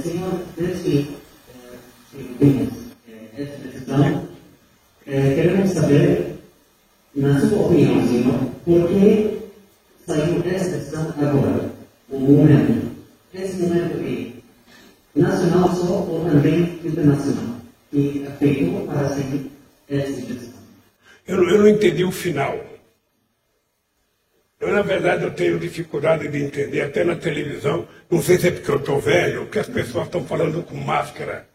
Senhor, 0.01 0.43
desde 0.55 1.17
essa 3.37 3.57
decisão, 3.57 4.27
queremos 5.05 5.71
saber, 5.71 6.35
na 7.15 7.39
sua 7.39 7.67
opinião, 7.67 8.07
senhor, 8.07 8.39
por 8.65 8.87
que 8.89 9.39
saiu 10.05 10.43
essa 10.45 10.77
decisão 10.77 11.13
agora, 11.19 11.71
o 12.09 12.19
momento, 12.19 12.91
esse 13.33 13.57
momento 13.57 13.97
aí, 13.97 14.43
nacional 15.15 15.75
só 15.75 15.93
ou 16.03 16.25
também 16.29 16.79
internacional? 16.83 17.57
que 17.91 18.25
afetou 18.27 18.85
para 18.85 19.09
seguir 19.09 19.51
essa 19.89 20.21
gestão. 20.21 20.59
Eu, 21.27 21.49
eu 21.49 21.59
não 21.59 21.67
entendi 21.67 22.03
o 22.03 22.11
final. 22.11 22.59
Eu, 24.59 24.71
na 24.73 24.81
verdade, 24.81 25.23
eu 25.23 25.31
tenho 25.31 25.59
dificuldade 25.59 26.27
de 26.27 26.41
entender, 26.41 26.81
até 26.81 27.03
na 27.03 27.15
televisão, 27.15 27.87
não 28.09 28.21
sei 28.21 28.37
se 28.37 28.47
é 28.47 28.51
porque 28.51 28.71
eu 28.71 28.77
estou 28.77 28.99
velho, 28.99 29.47
que 29.47 29.59
as 29.59 29.67
pessoas 29.67 30.05
estão 30.05 30.25
falando 30.25 30.63
com 30.63 30.75
máscara. 30.75 31.47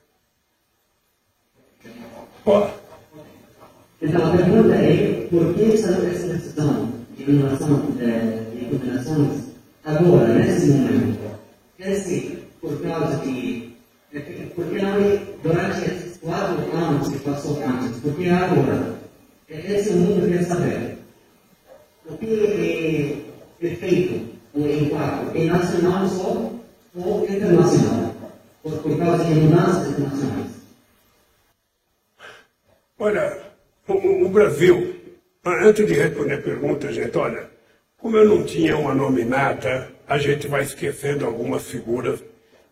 Então, 4.03 4.27
a 4.27 4.37
pergunta 4.37 4.75
é, 4.75 5.29
por 5.31 5.55
que 5.55 5.75
essa, 5.75 5.91
essa 5.91 6.27
decisão 6.27 6.89
de 7.17 7.31
inovação 7.31 7.81
de, 7.93 8.67
combinações 8.67 9.43
agora, 9.85 10.35
nesse 10.35 10.71
momento? 10.71 11.19
Quer 11.79 11.91
dizer, 11.91 12.49
por 12.61 12.83
causa 12.83 13.19
de... 13.19 13.73
Porque 14.57 14.83
não, 14.83 14.95
durante 15.43 15.85
esses 15.85 16.19
quatro 16.19 16.77
anos 16.77 17.09
que 17.09 17.19
passou 17.21 17.63
antes, 17.65 18.01
porque 18.01 18.29
agora, 18.29 18.99
esse 19.49 19.93
mundo 19.93 20.29
quer 20.29 20.45
saber. 20.45 20.99
O 22.11 22.17
que 22.17 23.25
é, 23.63 23.67
é 23.67 23.75
feito 23.77 24.33
o 24.53 24.67
impacto 24.67 25.31
é 25.37 25.45
nacional 25.45 26.09
só 26.09 26.53
ou 26.95 27.25
internacional, 27.25 28.15
por, 28.63 28.73
por 28.79 28.99
causa 28.99 29.25
de 29.25 29.35
mudanças 29.35 29.89
internacionais. 29.89 30.62
Olha, 33.05 33.37
o, 33.89 34.27
o 34.27 34.29
Brasil, 34.29 34.95
antes 35.45 35.85
de 35.89 35.93
responder 35.93 36.35
a 36.35 36.41
pergunta, 36.41 36.93
gente, 36.93 37.19
olha, 37.19 37.51
como 37.97 38.17
eu 38.17 38.25
não 38.25 38.45
tinha 38.45 38.77
uma 38.77 38.95
nominata, 38.95 39.93
a 40.07 40.19
gente 40.19 40.47
vai 40.47 40.63
esquecendo 40.63 41.27
algumas 41.27 41.69
figuras 41.69 42.23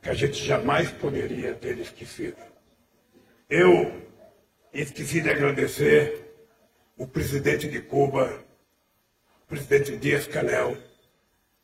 que 0.01 0.09
a 0.09 0.15
gente 0.15 0.35
jamais 0.35 0.89
poderia 0.89 1.53
ter 1.55 1.77
esquecido. 1.79 2.37
Eu 3.49 3.91
esqueci 4.73 5.21
de 5.21 5.31
agradecer 5.31 6.33
o 6.97 7.09
presidente 7.09 7.67
de 7.67 7.81
Cuba, 7.81 8.33
o 9.43 9.49
presidente 9.49 9.97
Dias 9.97 10.29
Canel, 10.29 10.77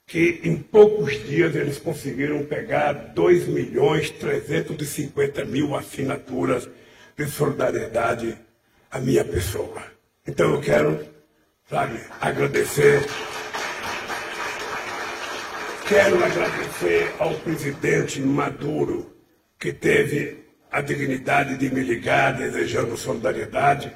que 0.08 0.40
em 0.42 0.56
poucos 0.56 1.12
dias 1.24 1.54
eles 1.54 1.78
conseguiram 1.78 2.44
pegar 2.44 2.94
2 3.14 3.46
milhões 3.46 4.10
350 4.10 5.44
mil 5.44 5.76
assinaturas 5.76 6.68
de 7.16 7.26
solidariedade 7.26 8.44
à 8.96 9.00
minha 9.00 9.24
pessoa. 9.24 9.82
Então 10.26 10.54
eu 10.54 10.60
quero, 10.60 11.06
sabe, 11.68 12.00
agradecer. 12.20 13.04
Quero 15.86 16.24
agradecer 16.24 17.12
ao 17.18 17.34
presidente 17.34 18.20
Maduro, 18.20 19.14
que 19.58 19.72
teve 19.72 20.44
a 20.70 20.80
dignidade 20.80 21.56
de 21.58 21.72
me 21.72 21.80
ligar 21.80 22.32
desejando 22.32 22.96
solidariedade. 22.96 23.94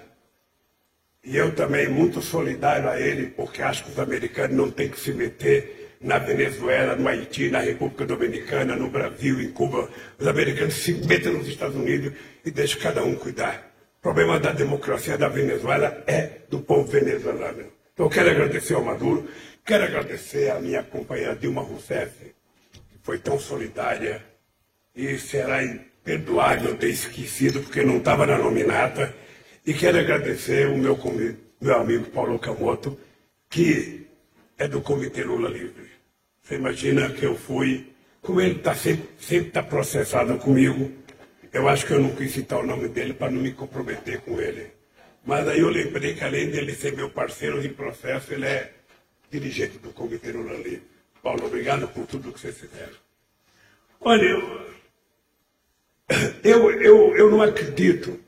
E 1.25 1.37
eu 1.37 1.54
também 1.54 1.88
muito 1.88 2.23
solidário 2.23 2.88
a 2.88 3.00
ele, 3.00 3.26
porque 3.28 3.62
acho 3.62 3.85
que 3.85 3.90
os 3.90 3.99
americanos 3.99 4.57
não 4.57 4.71
têm 4.71 4.88
que 4.88 5.00
se 5.00 5.12
meter 5.12 5.97
na 6.00 6.19
Venezuela, 6.19 6.95
no 6.95 7.09
Haiti, 7.09 7.50
na 7.50 7.61
República 7.61 8.07
Dominicana, 8.07 8.76
no 8.76 8.88
Brasil, 8.88 9.40
em 9.40 9.50
Cuba. 9.50 9.90
Os 10.19 10.26
americanos 10.26 10.75
se 10.75 10.92
metem 11.07 11.33
nos 11.33 11.49
Estados 11.49 11.76
Unidos 11.76 12.12
e 12.45 12.50
deixam 12.50 12.80
cada 12.80 13.02
um 13.02 13.14
cuidar. 13.14 13.70
O 14.00 14.02
problema 14.02 14.40
da 14.40 14.52
democracia 14.52 15.19
da 15.19 15.28
Venezuela 15.28 16.02
é 16.07 16.40
do 16.49 16.61
povo 16.61 16.90
venezuelano. 16.90 17.66
Então 17.92 18.09
quero 18.09 18.30
agradecer 18.30 18.73
ao 18.73 18.83
Maduro, 18.83 19.28
quero 19.62 19.85
agradecer 19.85 20.50
à 20.50 20.59
minha 20.59 20.83
companheira 20.83 21.37
Dilma 21.37 21.61
Rousseff, 21.61 22.35
que 22.73 22.99
foi 23.02 23.19
tão 23.19 23.38
solidária 23.38 24.25
e 24.97 25.19
será 25.19 25.59
perdoável 26.02 26.78
ter 26.78 26.88
esquecido, 26.88 27.61
porque 27.61 27.83
não 27.83 27.99
estava 27.99 28.25
na 28.25 28.38
nominata. 28.38 29.14
E 29.66 29.75
quero 29.75 29.99
agradecer 29.99 30.66
o 30.69 30.78
meu, 30.78 30.99
meu 31.61 31.76
amigo 31.76 32.07
Paulo 32.07 32.38
Camoto, 32.38 32.99
que 33.50 34.07
é 34.57 34.66
do 34.66 34.80
Comitê 34.80 35.23
Lula 35.25 35.50
Livre. 35.50 35.90
Você 36.42 36.54
imagina 36.54 37.11
que 37.11 37.26
eu 37.26 37.37
fui, 37.37 37.92
como 38.23 38.40
ele 38.40 38.61
tá 38.61 38.75
sempre 38.75 39.07
está 39.19 39.62
processado 39.62 40.38
comigo, 40.38 40.90
eu 41.52 41.69
acho 41.69 41.87
que 41.87 41.92
eu 41.92 42.00
não 42.00 42.14
quis 42.14 42.33
citar 42.33 42.61
o 42.61 42.66
nome 42.66 42.88
dele 42.88 43.14
para 43.14 43.30
não 43.30 43.42
me 43.42 43.52
comprometer 43.52 44.21
com 44.21 44.40
ele. 44.40 44.71
Mas 45.25 45.47
aí 45.49 45.61
eu 45.61 45.69
lembrei 45.69 46.14
que 46.14 46.25
além 46.25 46.50
dele 46.50 46.75
ser 46.75 46.95
meu 46.95 47.11
parceiro 47.11 47.61
de 47.61 47.69
processo, 47.69 48.33
ele 48.33 48.47
é 48.47 48.73
dirigente 49.30 49.78
do 49.78 49.92
Comitê 49.92 50.33
Lula 50.33 50.54
Livre. 50.54 50.83
Paulo, 51.23 51.47
obrigado 51.47 51.87
por 51.88 52.07
tudo 52.07 52.33
que 52.33 52.40
vocês 52.40 52.57
fizeram. 52.57 52.95
Olha, 54.00 54.25
eu, 54.25 54.71
eu, 56.42 56.71
eu, 56.80 57.16
eu 57.16 57.30
não 57.30 57.42
acredito 57.42 58.19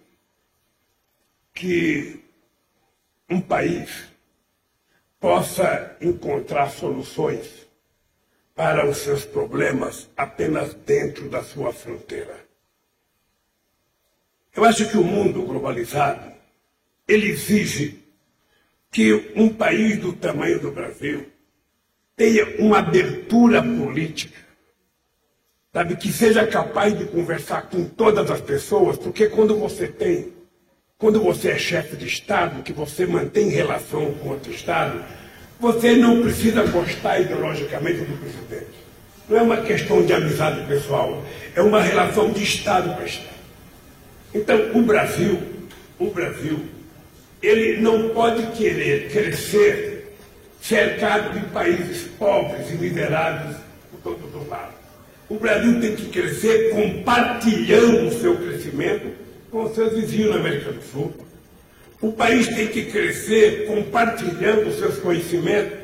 que 1.55 2.21
um 3.29 3.41
país 3.41 4.05
possa 5.19 5.97
encontrar 6.01 6.71
soluções 6.71 7.67
para 8.55 8.89
os 8.89 8.99
seus 8.99 9.25
problemas 9.25 10.11
apenas 10.17 10.75
dentro 10.75 11.29
da 11.31 11.43
sua 11.43 11.73
fronteira. 11.73 12.52
Eu 14.55 14.65
acho 14.65 14.89
que 14.89 14.97
o 14.97 15.05
mundo 15.05 15.43
globalizado, 15.43 16.33
ele 17.09 17.29
exige 17.29 17.99
que 18.91 19.33
um 19.35 19.49
país 19.49 19.99
do 19.99 20.13
tamanho 20.13 20.61
do 20.61 20.71
Brasil 20.71 21.27
tenha 22.17 22.45
uma 22.59 22.79
abertura 22.79 23.63
política 23.63 24.43
sabe, 25.73 25.97
que 25.97 26.13
seja 26.13 26.47
capaz 26.47 26.97
de 26.97 27.07
conversar 27.07 27.63
com 27.63 27.85
todas 27.85 28.31
as 28.31 28.41
pessoas, 28.41 28.99
porque 28.99 29.29
quando 29.29 29.59
você 29.59 29.89
tem, 29.89 30.33
quando 30.99 31.21
você 31.21 31.53
é 31.53 31.59
chefe 31.59 31.97
de 31.97 32.07
Estado, 32.07 32.63
que 32.63 32.73
você 32.73 33.07
mantém 33.07 33.49
relação 33.49 34.13
com 34.15 34.29
outro 34.29 34.53
Estado, 34.53 35.03
você 35.59 35.97
não 35.97 36.21
precisa 36.21 36.65
gostar 36.67 37.21
ideologicamente 37.21 38.01
do 38.01 38.19
presidente. 38.19 38.83
Não 39.29 39.39
é 39.39 39.43
uma 39.43 39.57
questão 39.63 40.05
de 40.05 40.13
amizade 40.13 40.67
pessoal, 40.67 41.25
é 41.55 41.63
uma 41.63 41.81
relação 41.81 42.31
de 42.31 42.43
Estado 42.43 42.95
para 42.95 43.07
Estado. 43.07 43.32
Então, 44.35 44.71
o 44.75 44.83
Brasil, 44.83 45.39
o 45.99 46.11
Brasil, 46.11 46.61
ele 47.43 47.81
não 47.81 48.11
pode 48.11 48.47
querer 48.53 49.11
crescer 49.11 50.17
cercado 50.61 51.39
de 51.39 51.47
países 51.47 52.05
pobres 52.19 52.71
e 52.71 52.77
liderados 52.77 53.57
por 53.91 54.01
todos 54.01 54.35
os 54.35 54.49
lados. 54.49 54.75
O 55.29 55.37
Brasil 55.37 55.81
tem 55.81 55.97
que 55.97 56.09
crescer 56.09 56.71
compartilhando 56.71 58.07
o 58.07 58.13
seu 58.13 58.37
crescimento 58.37 59.13
com 59.51 59.73
seus 59.75 59.93
vizinhos 59.93 60.31
na 60.31 60.37
América 60.37 60.73
do 60.73 60.83
Sul. 60.83 61.13
O 62.01 62.13
país 62.13 62.49
tem 62.49 62.69
que 62.69 62.87
crescer 62.87 63.67
compartilhando 63.67 64.69
os 64.69 64.79
seus 64.79 64.99
conhecimentos 64.99 65.79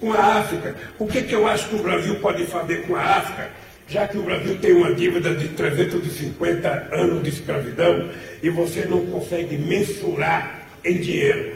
com 0.00 0.12
a 0.12 0.38
África. 0.38 0.74
O 0.98 1.06
que, 1.06 1.22
que 1.22 1.34
eu 1.34 1.46
acho 1.46 1.68
que 1.68 1.76
o 1.76 1.82
Brasil 1.82 2.16
pode 2.16 2.44
fazer 2.46 2.86
com 2.86 2.96
a 2.96 3.02
África? 3.02 3.50
Já 3.88 4.08
que 4.08 4.18
o 4.18 4.22
Brasil 4.22 4.58
tem 4.58 4.72
uma 4.72 4.92
dívida 4.92 5.34
de 5.34 5.48
350 5.48 6.88
anos 6.92 7.22
de 7.22 7.30
escravidão 7.30 8.10
e 8.42 8.50
você 8.50 8.84
não 8.84 9.06
consegue 9.06 9.56
mensurar 9.56 10.66
em 10.84 10.98
dinheiro. 10.98 11.54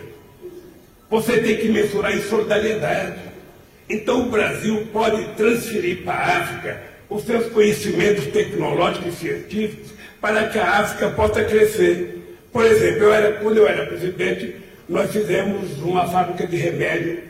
Você 1.11 1.41
tem 1.41 1.57
que 1.57 1.69
mensurar 1.69 2.17
em 2.17 2.23
solidariedade. 2.23 3.19
Então 3.89 4.29
o 4.29 4.31
Brasil 4.31 4.87
pode 4.93 5.25
transferir 5.35 6.05
para 6.05 6.15
a 6.15 6.39
África 6.39 6.83
os 7.09 7.25
seus 7.25 7.47
conhecimentos 7.47 8.27
tecnológicos 8.27 9.15
e 9.15 9.17
científicos 9.17 9.93
para 10.21 10.49
que 10.49 10.59
a 10.59 10.79
África 10.79 11.11
possa 11.11 11.43
crescer. 11.43 12.39
Por 12.53 12.65
exemplo, 12.65 13.05
eu 13.05 13.13
era, 13.13 13.33
quando 13.33 13.57
eu 13.57 13.67
era 13.67 13.87
presidente, 13.87 14.55
nós 14.89 15.11
fizemos 15.11 15.79
uma 15.83 16.07
fábrica 16.07 16.47
de 16.47 16.57
remédio 16.57 17.25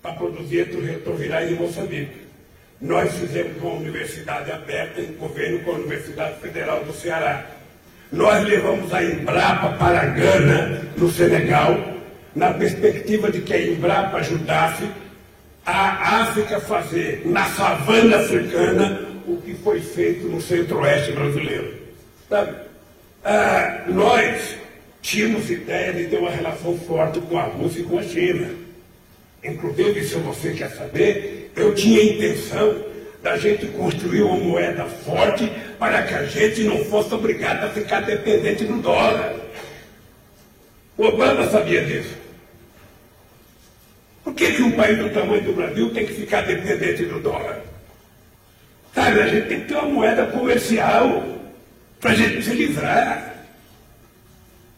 para 0.00 0.14
produzir 0.14 0.62
retrovirais 0.62 1.50
em 1.50 1.54
Moçambique. 1.54 2.27
Nós 2.80 3.12
fizemos 3.14 3.60
uma 3.60 3.74
universidade 3.74 4.52
aberta 4.52 5.00
em 5.00 5.12
convênio 5.14 5.64
com 5.64 5.72
a 5.72 5.74
Universidade 5.74 6.40
Federal 6.40 6.84
do 6.84 6.92
Ceará. 6.92 7.44
Nós 8.12 8.46
levamos 8.46 8.94
a 8.94 9.02
Embrapa 9.02 9.76
para 9.76 10.02
a 10.02 10.06
Gana, 10.06 10.82
no 10.96 11.10
Senegal, 11.10 11.76
na 12.36 12.54
perspectiva 12.54 13.32
de 13.32 13.40
que 13.40 13.52
a 13.52 13.60
Embrapa 13.60 14.18
ajudasse 14.18 14.88
a 15.66 16.22
África 16.22 16.60
fazer, 16.60 17.22
na 17.24 17.46
savana 17.46 18.18
africana, 18.18 19.00
o 19.26 19.36
que 19.38 19.54
foi 19.54 19.80
feito 19.80 20.28
no 20.28 20.40
centro-oeste 20.40 21.12
brasileiro. 21.12 21.74
Sabe? 22.28 22.56
Ah, 23.24 23.82
nós 23.88 24.56
tínhamos 25.02 25.50
ideia 25.50 25.92
de 25.92 26.06
ter 26.06 26.18
uma 26.18 26.30
relação 26.30 26.78
forte 26.78 27.20
com 27.20 27.38
a 27.38 27.42
Rússia 27.42 27.80
e 27.80 27.84
com 27.84 27.98
a 27.98 28.02
China. 28.02 28.67
Inclusive, 29.42 30.04
se 30.04 30.16
você 30.16 30.52
quer 30.52 30.70
saber, 30.70 31.52
eu 31.54 31.74
tinha 31.74 32.02
intenção 32.02 32.84
da 33.22 33.36
gente 33.36 33.66
construir 33.66 34.22
uma 34.22 34.36
moeda 34.36 34.84
forte 34.84 35.50
para 35.78 36.02
que 36.02 36.14
a 36.14 36.24
gente 36.24 36.64
não 36.64 36.84
fosse 36.84 37.14
obrigado 37.14 37.64
a 37.64 37.70
ficar 37.70 38.00
dependente 38.00 38.64
do 38.64 38.80
dólar. 38.80 39.34
O 40.96 41.04
Obama 41.04 41.48
sabia 41.48 41.84
disso. 41.84 42.16
Por 44.24 44.34
que, 44.34 44.52
que 44.52 44.62
um 44.62 44.72
país 44.72 44.98
do 44.98 45.10
tamanho 45.10 45.42
do 45.42 45.52
Brasil 45.52 45.90
tem 45.90 46.06
que 46.06 46.14
ficar 46.14 46.42
dependente 46.42 47.04
do 47.06 47.20
dólar? 47.20 47.62
Sabe, 48.94 49.20
a 49.20 49.26
gente 49.28 49.48
tem 49.48 49.60
que 49.60 49.68
ter 49.68 49.74
uma 49.74 49.88
moeda 49.88 50.26
comercial 50.26 51.38
para 52.00 52.10
a 52.10 52.14
gente 52.14 52.42
se 52.42 52.54
livrar. 52.54 53.34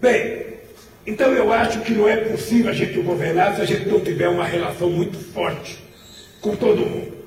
Bem, 0.01 0.40
então 1.07 1.33
eu 1.33 1.53
acho 1.53 1.81
que 1.81 1.93
não 1.93 2.09
é 2.09 2.17
possível 2.17 2.71
a 2.71 2.75
gente 2.75 3.01
governar 3.01 3.57
se 3.57 3.63
a 3.63 3.65
gente 3.65 3.89
não 3.89 4.01
tiver 4.01 4.29
uma 4.29 4.45
relação 4.45 4.91
muito 4.91 5.19
forte 5.33 5.79
com 6.41 6.55
todo 6.57 6.79
mundo. 6.79 7.21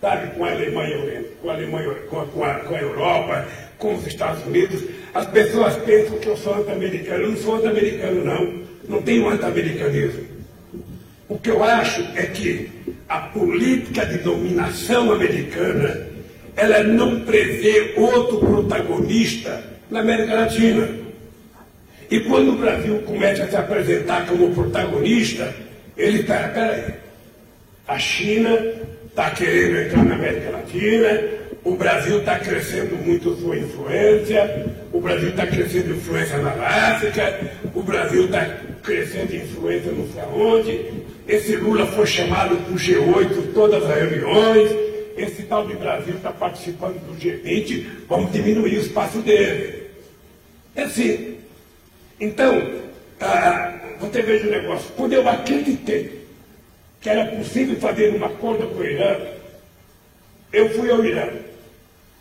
Sabe, 0.00 0.34
com 0.34 0.44
a 0.44 0.50
Alemanha, 0.50 1.24
com 1.42 1.50
a, 1.50 1.52
Alemanha, 1.52 1.94
com 2.08 2.20
a, 2.20 2.26
com 2.26 2.44
a, 2.44 2.54
com 2.54 2.74
a 2.74 2.80
Europa, 2.80 3.46
com 3.76 3.94
os 3.94 4.06
Estados 4.06 4.46
Unidos. 4.46 4.82
As 5.12 5.26
pessoas 5.26 5.76
pensam 5.76 6.18
que 6.18 6.26
eu 6.26 6.36
sou 6.38 6.54
anti-americano. 6.54 7.24
Eu 7.24 7.30
não 7.30 7.36
sou 7.36 7.56
anti-americano, 7.56 8.24
não. 8.24 8.60
Não 8.88 9.02
tenho 9.02 9.28
anti-americanismo. 9.28 10.24
O 11.28 11.38
que 11.38 11.50
eu 11.50 11.62
acho 11.62 12.00
é 12.16 12.24
que 12.24 12.70
a 13.08 13.18
política 13.18 14.06
de 14.06 14.18
dominação 14.18 15.12
americana 15.12 16.08
ela 16.56 16.82
não 16.82 17.20
prevê 17.20 17.94
outro 17.96 18.38
protagonista 18.38 19.62
na 19.90 20.00
América 20.00 20.34
Latina. 20.34 20.99
E 22.10 22.18
quando 22.20 22.54
o 22.54 22.56
Brasil 22.56 22.98
começa 23.02 23.44
a 23.44 23.48
se 23.48 23.56
apresentar 23.56 24.26
como 24.26 24.52
protagonista, 24.52 25.54
ele 25.96 26.20
está, 26.20 26.48
peraí, 26.48 26.94
a 27.86 27.98
China 27.98 28.58
está 29.08 29.30
querendo 29.30 29.78
entrar 29.78 30.04
na 30.04 30.14
América 30.16 30.50
Latina, 30.50 31.22
o 31.62 31.76
Brasil 31.76 32.18
está 32.18 32.38
crescendo 32.38 32.96
muito 32.96 33.36
sua 33.36 33.56
influência, 33.56 34.66
o 34.92 35.00
Brasil 35.00 35.28
está 35.28 35.46
crescendo 35.46 35.92
influência 35.92 36.38
na 36.38 36.50
África, 36.50 37.40
o 37.74 37.82
Brasil 37.82 38.24
está 38.24 38.44
crescendo 38.82 39.36
influência 39.36 39.92
não 39.92 40.08
sei 40.08 40.22
aonde, 40.22 40.80
esse 41.28 41.54
Lula 41.56 41.86
foi 41.86 42.06
chamado 42.06 42.56
para 42.56 42.72
o 42.72 42.76
G8 42.76 43.52
todas 43.54 43.84
as 43.88 43.96
reuniões, 43.96 44.70
esse 45.16 45.42
tal 45.42 45.64
de 45.66 45.74
Brasil 45.74 46.14
está 46.14 46.32
participando 46.32 46.98
do 47.06 47.14
G20, 47.20 47.84
vamos 48.08 48.32
diminuir 48.32 48.78
o 48.78 48.80
espaço 48.80 49.18
dele. 49.18 49.82
É 50.74 50.82
assim. 50.84 51.39
Então, 52.20 52.82
ah, 53.20 53.78
você 53.98 54.20
veja 54.20 54.46
o 54.46 54.50
negócio, 54.50 54.92
quando 54.96 55.14
eu 55.14 55.26
acreditei 55.26 56.20
que 57.00 57.08
era 57.08 57.24
possível 57.36 57.76
fazer 57.76 58.14
um 58.14 58.22
acordo 58.22 58.66
com 58.68 58.80
o 58.80 58.84
Irã, 58.84 59.16
eu 60.52 60.68
fui 60.70 60.90
ao 60.90 61.02
Irã. 61.02 61.28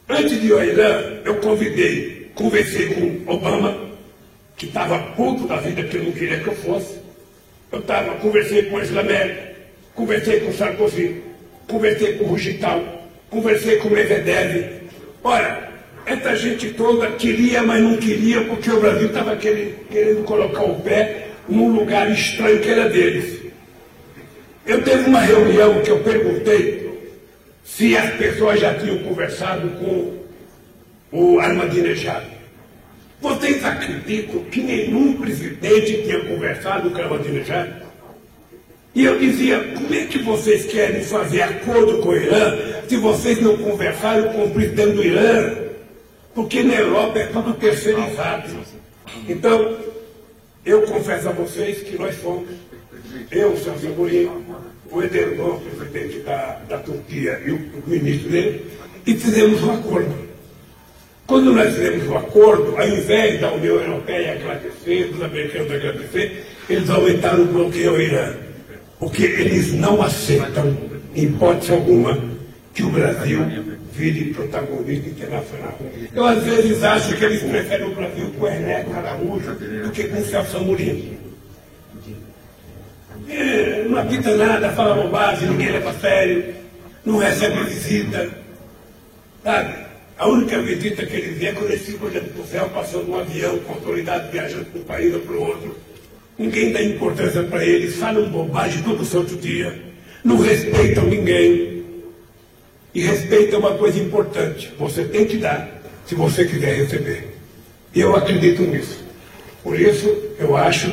Antes 0.08 0.40
de 0.40 0.48
ir 0.48 0.54
ao 0.54 0.64
Irã, 0.64 1.20
eu 1.26 1.36
convidei, 1.42 2.32
conversei 2.34 2.94
com 2.94 3.32
Obama, 3.34 3.90
que 4.56 4.68
estava 4.68 5.00
puto 5.14 5.46
da 5.48 5.58
vida 5.58 5.84
que 5.84 5.98
eu 5.98 6.04
não 6.06 6.12
queria 6.14 6.40
que 6.40 6.48
eu 6.48 6.56
fosse. 6.56 6.98
Eu 7.72 7.82
tava, 7.82 8.16
conversei 8.16 8.64
com 8.64 8.78
o 8.78 8.82
Islamério, 8.82 9.36
conversei 9.94 10.40
com 10.40 10.54
Sarkozy, 10.54 11.22
conversei 11.68 12.18
com 12.18 12.26
Rugital, 12.26 12.82
conversei 13.30 13.78
com 13.78 13.90
Medvedev. 13.90 14.82
Olha, 15.24 15.69
essa 16.10 16.36
gente 16.36 16.70
toda 16.72 17.12
queria, 17.12 17.62
mas 17.62 17.84
não 17.84 17.98
queria, 17.98 18.42
porque 18.46 18.72
o 18.72 18.80
Brasil 18.80 19.08
estava 19.08 19.36
querendo, 19.36 20.24
colocar 20.26 20.64
o 20.64 20.80
pé 20.82 21.28
num 21.48 21.72
lugar 21.72 22.12
estranho 22.12 22.60
que 22.60 22.70
era 22.70 22.90
deles. 22.90 23.40
Eu 24.66 24.82
teve 24.84 25.08
uma 25.08 25.20
reunião 25.20 25.82
que 25.82 25.92
eu 25.92 26.00
perguntei 26.00 26.90
se 27.64 27.96
as 27.96 28.12
pessoas 28.16 28.60
já 28.60 28.74
tinham 28.74 28.98
conversado 29.00 29.70
com 29.78 30.18
o 31.12 31.40
Ahmadinejad. 31.40 32.26
Vocês 33.22 33.64
acreditam 33.64 34.44
que 34.46 34.62
nenhum 34.62 35.14
presidente 35.14 36.04
tinha 36.04 36.20
conversado 36.22 36.90
com 36.90 37.00
o 37.00 37.04
Ahmadinejad? 37.04 37.70
E 38.96 39.06
eu 39.06 39.20
dizia, 39.20 39.60
como 39.76 39.94
é 39.94 40.06
que 40.06 40.18
vocês 40.20 40.66
querem 40.66 41.04
fazer 41.04 41.44
acordo 41.44 42.00
com 42.00 42.10
o 42.10 42.18
Irã 42.18 42.58
se 42.88 42.98
vocês 42.98 43.40
não 43.40 43.56
conversaram 43.58 44.34
com 44.34 44.46
o 44.46 44.50
presidente 44.50 44.94
do 44.94 45.04
Irã? 45.04 45.69
Porque 46.40 46.64
na 46.64 46.76
Europa 46.76 47.20
é 47.20 47.26
tudo 47.26 47.54
terceirizado. 47.56 48.50
Então, 49.28 49.78
eu 50.66 50.84
confesso 50.84 51.28
a 51.28 51.34
vocês 51.34 51.80
que 51.80 51.98
nós 51.98 52.16
fomos, 52.16 52.48
eu, 53.30 53.58
Sérgio 53.58 53.94
Mourinho, 53.94 54.46
o 54.90 55.02
Erdogan, 55.04 55.60
presidente 55.60 56.20
da, 56.20 56.62
da 56.70 56.78
Turquia, 56.78 57.42
e 57.46 57.52
o, 57.52 57.56
o 57.58 57.90
ministro 57.90 58.30
dele, 58.30 58.66
e 59.06 59.16
fizemos 59.16 59.62
um 59.64 59.74
acordo. 59.74 60.16
Quando 61.28 61.52
nós 61.52 61.76
fizemos 61.76 62.08
o 62.08 62.12
um 62.12 62.18
acordo, 62.18 62.78
ao 62.78 62.88
invés 62.88 63.42
da 63.42 63.52
União 63.52 63.76
Europeia 63.76 64.32
agradecer, 64.32 65.12
dos 65.12 65.22
americanos 65.22 65.70
agradecer, 65.70 66.46
eles 66.70 66.90
aumentaram 66.90 67.44
o 67.44 67.48
bloqueio 67.48 67.90
ao 67.90 68.00
Irã. 68.00 68.34
Porque 68.98 69.24
eles 69.26 69.74
não 69.74 70.02
aceitam, 70.02 70.74
em 71.14 71.26
hipótese 71.26 71.74
alguma, 71.74 72.18
que 72.74 72.84
o 72.84 72.90
Brasil 72.90 73.42
vire 74.00 74.34
protagonista 74.34 75.10
internacional. 75.10 75.78
Eu, 76.16 76.26
às 76.26 76.44
vezes, 76.44 76.84
acho 76.84 77.16
que 77.18 77.26
eles 77.26 77.44
preferem 77.44 77.88
o 77.88 77.96
Brasil 77.96 78.34
com 78.40 78.48
Ernesto 78.48 78.94
Araújo 78.94 79.54
do 79.56 79.92
que 79.92 80.06
com 80.06 80.24
Celso 80.24 80.58
Amorim. 80.58 81.18
É, 83.28 83.86
não 83.88 84.00
apita 84.00 84.36
nada, 84.36 84.70
fala 84.72 85.04
bobagem, 85.04 85.50
ninguém 85.50 85.72
leva 85.72 85.92
a 85.92 85.94
sério, 85.94 86.56
não 87.06 87.18
recebe 87.18 87.64
visita. 87.66 88.30
Sabe? 89.44 89.76
A 90.18 90.28
única 90.28 90.60
visita 90.62 91.06
que 91.06 91.16
eles 91.16 91.38
vê 91.38 91.48
é 91.48 91.52
quando 91.54 91.70
eles 91.70 91.86
ficam 91.86 92.08
olhando 92.08 92.34
para 92.34 92.42
o 92.42 92.48
céu, 92.48 92.70
passando 92.74 93.12
um 93.12 93.20
avião 93.20 93.60
com 93.60 93.74
autoridade 93.74 94.32
viajando 94.32 94.66
de 94.66 94.80
um 94.80 94.84
país 94.84 95.14
ou 95.14 95.20
para 95.20 95.36
o 95.36 95.42
outro. 95.42 95.78
Ninguém 96.38 96.72
dá 96.72 96.82
importância 96.82 97.44
para 97.44 97.66
eles, 97.66 97.96
falam 97.98 98.30
bobagem 98.30 98.82
todo 98.82 99.06
santo 99.06 99.36
dia, 99.36 99.78
não 100.24 100.38
respeitam 100.38 101.06
ninguém. 101.06 101.79
E 102.94 103.02
respeito 103.02 103.56
é 103.56 103.60
uma 103.60 103.76
coisa 103.76 104.00
importante, 104.00 104.74
você 104.78 105.04
tem 105.04 105.26
que 105.26 105.38
dar, 105.38 105.70
se 106.06 106.16
você 106.16 106.46
quiser 106.46 106.76
receber. 106.76 107.36
Eu 107.94 108.16
acredito 108.16 108.64
nisso. 108.64 109.04
Por 109.64 109.80
isso, 109.80 110.08
eu 110.40 110.56
acho 110.56 110.92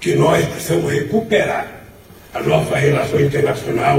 que 0.00 0.14
nós 0.14 0.44
precisamos 0.46 0.92
recuperar 0.92 1.66
a 2.34 2.40
nossa 2.42 2.76
relação 2.76 3.20
internacional 3.20 3.98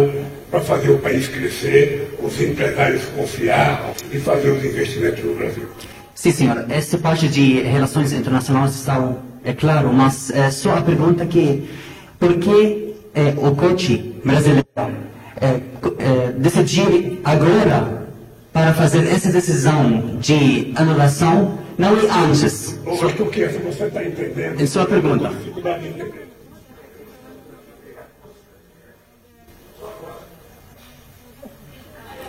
para 0.50 0.62
fazer 0.62 0.90
o 0.92 1.00
país 1.00 1.28
crescer, 1.28 2.18
os 2.22 2.40
empresários 2.42 3.04
confiar 3.16 3.94
e 4.12 4.20
fazer 4.20 4.52
os 4.52 4.64
investimentos 4.64 5.24
no 5.24 5.36
Brasil. 5.36 5.68
Sim, 6.16 6.32
senhor. 6.32 6.66
Essa 6.70 6.98
parte 6.98 7.28
de 7.28 7.62
relações 7.62 8.12
internacionais 8.12 8.76
está, 8.76 9.14
é 9.44 9.54
claro, 9.54 9.92
mas 9.94 10.32
é, 10.32 10.50
só 10.50 10.78
a 10.78 10.82
pergunta 10.82 11.26
que 11.26 11.70
por 12.20 12.38
que 12.38 12.96
é, 13.14 13.34
o 13.38 13.56
coach 13.56 13.98
brasileiro 14.24 14.68
é, 15.40 15.60
é, 16.08 16.32
decidiu 16.32 17.20
agora 17.24 18.08
para 18.54 18.74
fazer 18.74 19.06
essa 19.08 19.32
decisão 19.32 20.18
de 20.20 20.72
anulação, 20.76 21.60
não 21.78 21.90
é 22.00 22.26
antes? 22.26 22.80
Ô, 22.86 22.92
Arthur, 22.92 23.30
que 23.30 23.46
você 23.46 23.84
está 23.84 24.04
entendendo? 24.04 24.62
É 24.62 24.66
só 24.66 24.84
a 24.84 24.86
pergunta. 24.86 25.30
Dificuldade 25.30 25.84
de 25.84 25.90
entender. 25.90 26.28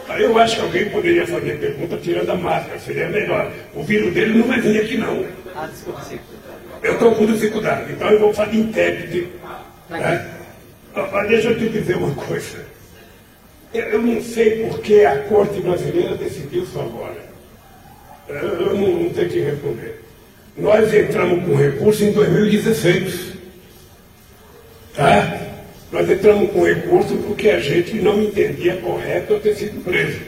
Aí 0.09 0.25
eu 0.25 0.37
acho 0.39 0.57
que 0.57 0.63
alguém 0.63 0.91
poderia 0.91 1.27
fazer 1.27 1.61
pergunta 1.61 1.97
tirando 1.99 2.31
a 2.31 2.35
máscara, 2.35 2.79
seria 2.81 3.09
melhor. 3.09 3.53
O 3.75 3.85
vírus 3.85 4.13
dele 4.13 4.39
não 4.39 4.49
vai 4.49 4.61
vir 4.61 4.81
aqui 4.81 4.97
não. 4.97 5.25
Eu 6.83 6.95
estou 6.95 7.15
com 7.15 7.27
dificuldade, 7.27 7.93
então 7.93 8.11
eu 8.11 8.19
vou 8.19 8.35
fazer 8.35 8.57
intérprete. 8.57 9.29
Né? 9.91 10.31
Ó, 10.95 11.23
Deixa 11.25 11.51
eu 11.51 11.59
te 11.59 11.69
dizer 11.69 11.97
uma 11.97 12.15
coisa. 12.15 12.78
Eu, 13.73 14.01
não 14.01 14.23
sei 14.23 14.67
por 14.67 14.81
que 14.81 15.05
a 15.05 15.19
corte 15.25 15.61
brasileira 15.61 16.17
decidiu 16.17 16.63
isso 16.63 16.79
agora. 16.81 17.29
Eu, 18.29 18.75
não, 18.75 19.03
não 19.05 19.11
tenho 19.11 19.29
que 19.29 19.41
responder. 19.41 20.03
Nós 20.57 20.93
entramos 20.93 21.45
com 21.45 21.55
recurso 21.55 22.05
em 22.05 22.13
2016. 22.13 23.33
Tá? 24.95 25.41
Nós 25.93 26.11
entramos 26.11 26.51
com 26.51 26.65
recurso 26.65 27.17
porque 27.27 27.51
a 27.51 27.61
gente 27.61 27.95
não 27.97 28.23
entendia 28.23 28.77
correto 28.77 29.35
eu 29.35 29.41
ter 29.41 29.55
sido 29.55 29.83
preso. 29.85 30.21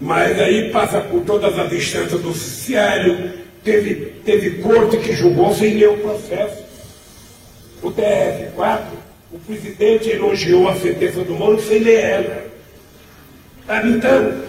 Mas 0.00 0.38
aí 0.40 0.70
passa 0.70 1.00
por 1.00 1.22
todas 1.22 1.58
as 1.58 1.72
instâncias 1.72 2.20
do 2.20 2.32
judiciário, 2.32 3.32
teve, 3.62 3.94
teve 4.24 4.62
corte 4.62 4.98
que 4.98 5.12
julgou 5.12 5.54
sem 5.54 5.74
ler 5.78 5.90
o 5.90 5.98
processo. 5.98 6.64
O 7.82 7.90
TRF4, 7.90 9.03
o 9.34 9.38
presidente 9.40 10.10
elogiou 10.10 10.68
a 10.68 10.76
sentença 10.76 11.24
do 11.24 11.34
Moro 11.34 11.60
sem 11.60 11.80
ler 11.80 12.00
ela. 12.00 12.46
Sabe, 13.66 13.88
Então, 13.88 14.44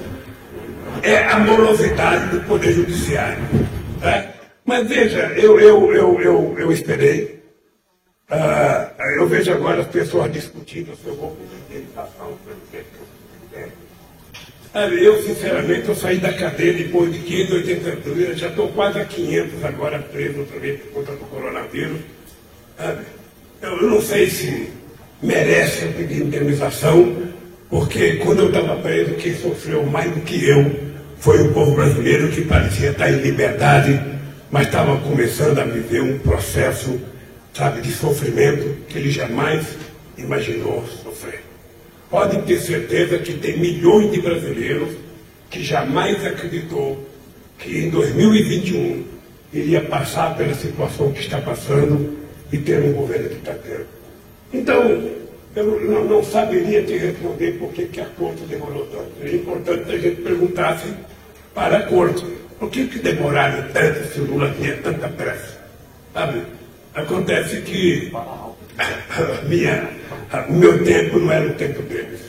é 1.02 1.24
a 1.24 1.39
morosidade 1.39 2.38
do 2.38 2.45
Poder 2.45 2.71
Judiciário. 2.71 3.43
Tá? 4.00 4.32
Mas 4.63 4.88
veja, 4.88 5.32
eu, 5.36 5.60
eu, 5.60 5.91
eu, 5.91 6.21
eu, 6.21 6.56
eu 6.60 6.71
esperei. 6.71 7.43
Ah, 8.30 8.91
eu 9.17 9.28
vejo 9.28 9.52
agora 9.52 9.82
as 9.82 9.88
pessoas 9.88 10.32
discutindo 10.32 10.95
se 10.95 11.08
eu 11.08 11.15
vou 11.15 11.36
fiz. 11.69 11.84
Sabe, 14.71 15.04
eu, 15.04 15.24
sinceramente, 15.24 15.88
eu 15.88 15.95
saí 15.95 16.17
da 16.17 16.34
cadeia 16.34 16.74
depois 16.74 17.12
de 17.12 17.19
582 17.19 18.17
dias, 18.17 18.39
já 18.39 18.50
estou 18.50 18.67
quase 18.74 19.00
a 19.00 19.06
500 19.06 19.63
agora 19.63 20.00
preso 20.00 20.43
vez 20.60 20.82
por 20.82 20.91
conta 20.91 21.12
do 21.13 21.26
coronavírus. 21.26 22.02
Sabe? 22.78 23.06
Eu, 23.61 23.81
não 23.89 24.01
sei 24.01 24.29
se 24.29 24.69
merece 25.21 25.85
eu 25.85 25.93
pedir 25.93 26.23
indenização, 26.23 27.15
porque 27.69 28.17
quando 28.17 28.39
eu 28.39 28.47
estava 28.47 28.75
preso, 28.77 29.15
quem 29.15 29.35
sofreu 29.35 29.85
mais 29.85 30.11
do 30.11 30.21
que 30.21 30.47
eu 30.47 30.71
foi 31.19 31.41
o 31.41 31.53
povo 31.53 31.75
brasileiro 31.75 32.29
que 32.29 32.41
parecia 32.41 32.91
estar 32.91 33.09
em 33.09 33.21
liberdade, 33.21 33.99
mas 34.51 34.67
estava 34.67 34.97
começando 34.97 35.57
a 35.59 35.63
viver 35.63 36.01
um 36.01 36.19
processo, 36.19 36.99
sabe, 37.53 37.81
de 37.81 37.91
sofrimento 37.91 38.77
que 38.87 38.97
ele 38.97 39.09
jamais 39.09 39.65
imaginou 40.17 40.85
sofrer. 41.03 41.43
Pode 42.09 42.41
ter 42.43 42.59
certeza 42.59 43.17
que 43.17 43.33
tem 43.33 43.57
milhões 43.57 44.11
de 44.11 44.21
brasileiros 44.21 44.89
que 45.49 45.63
jamais 45.63 46.23
acreditou 46.25 47.03
que 47.57 47.79
em 47.79 47.89
2021 47.89 49.03
iria 49.53 49.81
passar 49.81 50.35
pela 50.35 50.53
situação 50.53 51.11
que 51.11 51.21
está 51.21 51.39
passando 51.39 52.14
e 52.51 52.58
ter 52.58 52.81
um 52.81 52.93
governo 52.93 53.29
ditatório. 53.29 53.88
Então, 54.53 55.01
eu 55.55 55.79
não, 55.81 56.05
não 56.05 56.23
saberia 56.23 56.84
te 56.84 56.97
responder 56.97 57.53
por 57.53 57.71
que, 57.71 58.01
a 58.01 58.05
corte 58.17 58.43
demorou 58.43 58.86
tanto. 58.88 59.12
É 59.21 59.36
importante 59.36 59.91
a 59.91 59.97
gente 59.97 60.21
perguntasse 60.21 60.93
para 61.53 61.77
a 61.77 61.84
corte 61.84 62.25
por 62.60 62.69
que, 62.69 62.88
que 62.88 62.99
demoraram 62.99 63.67
tanto 63.71 64.13
se 64.13 64.19
o 64.19 64.25
Lula 64.25 64.53
tinha 64.58 64.75
tanta 64.77 65.08
pressa. 65.10 65.62
Sabe? 66.13 66.43
Acontece 66.93 67.62
que 67.62 68.12
minha, 69.47 69.89
o 70.49 70.53
meu 70.53 70.84
tempo 70.84 71.19
não 71.19 71.31
era 71.31 71.47
o 71.47 71.53
tempo 71.53 71.81
deles. 71.84 72.21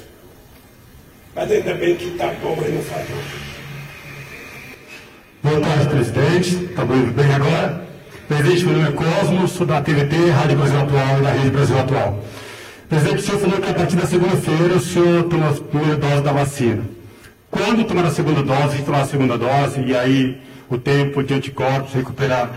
Mas 1.35 1.50
ainda 1.50 1.74
bem 1.74 1.96
que 1.96 2.07
está 2.09 2.29
bom 2.42 2.57
e 2.66 2.70
não 2.70 2.83
falhou. 2.83 3.22
Boa 5.42 5.61
tarde, 5.61 5.88
presidente. 5.88 6.64
Está 6.64 6.85
me 6.85 7.07
bem 7.12 7.35
agora? 7.35 7.86
Presidente, 8.28 8.64
meu 8.64 8.78
nome 8.78 8.88
é 8.88 8.92
Cosmo, 8.92 9.46
sou 9.46 9.64
da 9.64 9.80
TVT, 9.80 10.30
Rádio 10.30 10.56
Brasil 10.56 10.80
Atual 10.80 11.18
e 11.20 11.22
da 11.22 11.30
Rede 11.30 11.50
Brasil 11.50 11.78
Atual. 11.78 12.24
Presidente, 12.88 13.18
o 13.18 13.22
senhor 13.22 13.38
falou 13.38 13.60
que 13.60 13.70
a 13.70 13.74
partir 13.74 13.96
da 13.96 14.06
segunda-feira 14.06 14.74
o 14.74 14.80
senhor 14.80 15.22
toma 15.24 15.50
a 15.50 15.52
primeira 15.52 15.96
dose 15.96 16.22
da 16.22 16.32
vacina. 16.32 16.82
Quando 17.48 17.84
tomar 17.84 18.04
a 18.04 18.10
segunda 18.10 18.42
dose, 18.42 18.82
tomar 18.82 19.02
a 19.02 19.04
segunda 19.04 19.38
dose, 19.38 19.80
e 19.80 19.96
aí 19.96 20.40
o 20.68 20.76
tempo 20.76 21.22
de 21.22 21.34
anticorpos, 21.34 21.94
recuperar, 21.94 22.50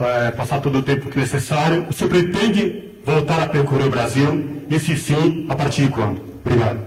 eh, 0.00 0.30
passar 0.30 0.58
todo 0.62 0.78
o 0.78 0.82
tempo 0.82 1.10
que 1.10 1.18
necessário, 1.18 1.84
o 1.90 1.92
senhor 1.92 2.08
pretende 2.08 2.84
voltar 3.04 3.42
a 3.42 3.46
percorrer 3.46 3.88
o 3.88 3.90
Brasil? 3.90 4.64
E 4.70 4.78
se 4.78 4.96
sim, 4.96 5.44
a 5.50 5.54
partir 5.54 5.82
de 5.82 5.88
quando? 5.88 6.22
Obrigado. 6.42 6.80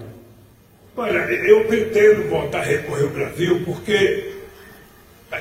Olha, 0.97 1.19
eu 1.19 1.65
pretendo 1.65 2.29
voltar 2.29 2.61
a 2.61 2.63
recorrer 2.63 3.03
ao 3.03 3.09
Brasil 3.09 3.61
porque 3.63 4.32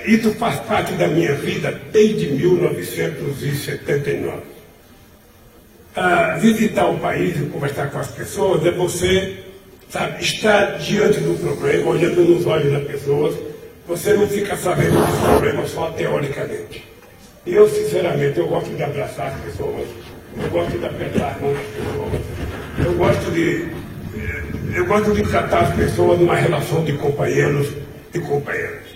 isso 0.07 0.33
faz 0.35 0.59
parte 0.61 0.93
da 0.95 1.09
minha 1.09 1.35
vida 1.35 1.79
desde 1.93 2.33
1979. 2.33 4.53
Ah, 5.95 6.39
visitar 6.41 6.87
o 6.87 6.99
país 6.99 7.37
e 7.37 7.47
conversar 7.47 7.91
com 7.91 7.99
as 7.99 8.09
pessoas 8.09 8.65
é 8.65 8.71
você 8.71 9.43
sabe, 9.93 10.23
estar 10.23 10.79
diante 10.79 11.21
do 11.21 11.39
problema, 11.39 11.91
olhando 11.91 12.25
nos 12.25 12.47
olhos 12.47 12.73
das 12.73 12.85
pessoas. 12.85 13.37
Você 13.87 14.15
não 14.15 14.27
fica 14.27 14.57
sabendo 14.57 15.05
dos 15.05 15.21
problemas 15.21 15.71
só 15.71 15.91
teoricamente. 15.91 16.83
Eu, 17.47 17.69
sinceramente, 17.69 18.39
eu 18.39 18.49
gosto 18.49 18.75
de 18.75 18.83
abraçar 18.83 19.27
as 19.27 19.39
pessoas, 19.41 19.87
eu 20.43 20.49
gosto 20.49 20.79
de 20.79 20.87
apertar 20.87 21.37
a 21.37 21.43
mão 21.43 21.53
das 21.53 21.67
pessoas, 21.67 22.23
eu 22.87 22.95
gosto 22.95 23.31
de, 23.33 23.69
eh, 24.17 24.79
eu 24.79 24.87
gosto 24.87 25.13
de 25.13 25.23
tratar 25.25 25.61
as 25.61 25.75
pessoas 25.75 26.19
numa 26.21 26.37
relação 26.37 26.83
de 26.85 26.95
companheiros 26.95 27.69
e 28.15 28.21
companheiras. 28.21 28.92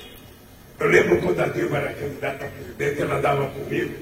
Eu 0.79 0.89
lembro 0.89 1.21
quando 1.23 1.41
a 1.41 1.47
Dilma 1.47 1.79
era 1.79 1.93
candidata 1.95 2.45
a 2.45 2.49
presidente, 2.49 3.03
ela 3.03 3.21
dava 3.21 3.47
comigo, 3.47 3.95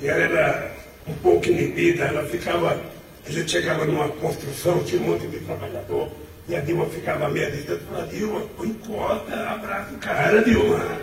e 0.00 0.08
ela 0.08 0.22
era 0.22 0.72
um 1.06 1.12
pouco 1.14 1.46
inibida, 1.48 2.04
ela 2.04 2.24
ficava, 2.24 2.80
a 3.26 3.30
gente 3.30 3.50
chegava 3.50 3.84
numa 3.84 4.08
construção, 4.08 4.82
tinha 4.84 5.02
um 5.02 5.10
monte 5.10 5.26
de 5.26 5.38
trabalhador, 5.40 6.08
e 6.48 6.56
a 6.56 6.60
Dilma 6.60 6.86
ficava 6.86 7.28
meia 7.28 7.50
distante, 7.50 7.82
falava, 7.84 8.06
Dilma, 8.08 8.42
encosta, 8.64 9.34
abraça 9.34 9.94
o 9.94 9.98
cara, 9.98 10.42
Dilma. 10.42 10.98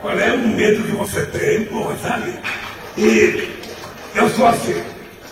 Qual 0.00 0.18
é 0.18 0.32
o 0.32 0.48
medo 0.48 0.82
que 0.82 0.92
você 0.92 1.26
tem, 1.26 1.64
porra, 1.64 1.96
sabe? 1.98 2.32
E 2.96 3.48
eu 4.14 4.28
sou 4.30 4.46
assim. 4.46 4.82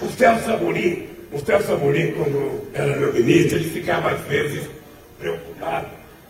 O 0.00 0.08
Celso 0.10 0.50
Amorim, 0.52 1.08
o 1.32 1.38
Celso 1.38 1.72
Amorim, 1.72 2.12
quando 2.12 2.68
era 2.72 2.96
meu 2.96 3.12
ministro, 3.12 3.58
ele 3.58 3.70
ficava 3.70 4.10
às 4.12 4.20
vezes 4.22 4.68
preocupado, 5.18 5.88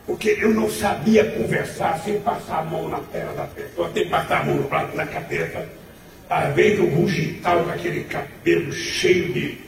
porque 0.09 0.39
eu 0.41 0.55
não 0.55 0.71
sabia 0.71 1.23
conversar 1.33 2.01
sem 2.03 2.19
passar 2.21 2.61
a 2.61 2.65
mão 2.65 2.89
na 2.89 2.99
tela 3.13 3.31
da 3.35 3.45
pessoa, 3.45 3.91
sem 3.93 4.09
passar 4.09 4.41
a 4.41 4.45
mão 4.45 4.57
no 4.57 4.97
na 4.97 5.07
cabeça. 5.07 5.69
Às 6.31 6.55
vezes 6.55 6.81
o 6.81 6.87
Rugital 6.87 7.63
com 7.63 7.71
aquele 7.71 8.05
cabelo 8.05 8.73
cheio 8.73 9.31
de, 9.35 9.59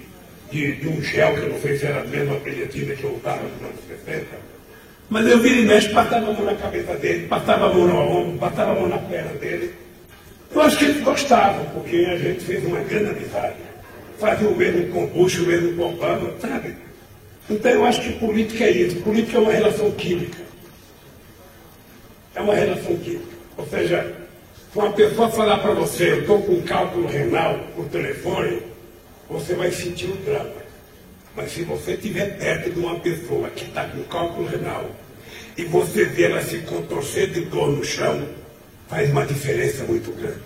de, 0.51 0.77
de 0.77 0.89
um 0.89 1.03
gel, 1.03 1.35
que 1.35 1.41
eu 1.41 1.51
não 1.51 1.61
sei 1.61 1.77
se 1.77 1.85
era 1.85 2.01
a 2.01 2.05
mesma 2.05 2.37
brilhantina 2.37 2.95
que 2.95 3.05
eu 3.05 3.15
usava 3.17 3.43
nos 3.43 3.69
anos 3.69 4.05
60. 4.07 4.27
Mas 5.11 5.27
eu 5.27 5.39
vira 5.41 5.57
e 5.57 5.67
mexe, 5.67 5.89
passava 5.91 6.31
a 6.31 6.33
mão 6.33 6.45
na 6.45 6.55
cabeça 6.55 6.95
dele, 6.95 7.29
passava 7.29 7.67
a 7.67 7.75
mão 7.75 7.87
no 7.87 7.97
ombro, 7.99 8.39
passava 8.39 8.73
a 8.73 8.75
mão 8.77 8.89
na 8.89 8.99
perna 8.99 9.33
dele. 9.35 9.75
Eu 10.55 10.63
acho 10.63 10.79
que 10.79 10.85
eles 10.87 11.03
gostavam, 11.03 11.67
porque 11.75 11.97
a 11.97 12.17
gente 12.17 12.41
fez 12.41 12.65
uma 12.65 12.81
grande 12.81 13.11
amizade. 13.11 13.57
Fazia 14.19 14.49
o 14.49 14.57
mesmo 14.57 14.89
com 14.89 15.07
Bush, 15.09 15.39
o 15.39 15.47
mesmo 15.47 15.85
Obama, 15.85 16.31
sabe? 16.41 16.75
Então 17.51 17.73
eu 17.73 17.85
acho 17.85 18.01
que 18.01 18.13
política 18.13 18.65
é 18.65 18.71
isso. 18.71 18.97
Política 19.03 19.39
é 19.39 19.41
uma 19.41 19.53
relação 19.53 19.91
química. 19.91 20.39
É 22.37 22.41
uma 22.41 22.55
relação 22.55 22.97
química. 22.97 23.37
Ou 23.57 23.67
seja, 23.67 24.15
se 24.73 24.79
uma 24.79 24.93
pessoa 24.93 25.29
falar 25.31 25.59
para 25.59 25.73
você, 25.73 26.13
eu 26.13 26.21
estou 26.21 26.41
com 26.43 26.63
cálculo 26.63 27.09
renal 27.09 27.59
por 27.75 27.87
telefone, 27.89 28.63
você 29.29 29.55
vai 29.55 29.73
sentir 29.73 30.07
o 30.07 30.17
drama. 30.19 30.61
Mas 31.35 31.51
se 31.51 31.65
você 31.65 31.95
estiver 31.95 32.39
perto 32.39 32.71
de 32.71 32.79
uma 32.79 33.01
pessoa 33.01 33.51
que 33.51 33.65
está 33.65 33.85
com 33.85 34.03
cálculo 34.05 34.47
renal 34.47 34.89
e 35.57 35.65
você 35.65 36.05
vê 36.05 36.25
ela 36.25 36.43
se 36.43 36.59
contorcer 36.59 37.31
de 37.31 37.41
dor 37.43 37.73
no 37.73 37.85
chão, 37.85 38.29
faz 38.89 39.11
uma 39.11 39.27
diferença 39.27 39.83
muito 39.85 40.13
grande. 40.13 40.39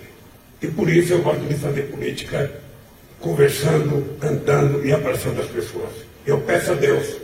E 0.62 0.68
por 0.68 0.88
isso 0.88 1.12
eu 1.12 1.22
gosto 1.22 1.44
de 1.46 1.54
fazer 1.54 1.82
política 1.82 2.50
conversando, 3.20 4.18
cantando 4.18 4.86
e 4.86 4.92
abraçando 4.92 5.42
as 5.42 5.48
pessoas. 5.48 6.13
Eu 6.26 6.40
peço 6.40 6.72
a 6.72 6.74
Deus 6.74 7.16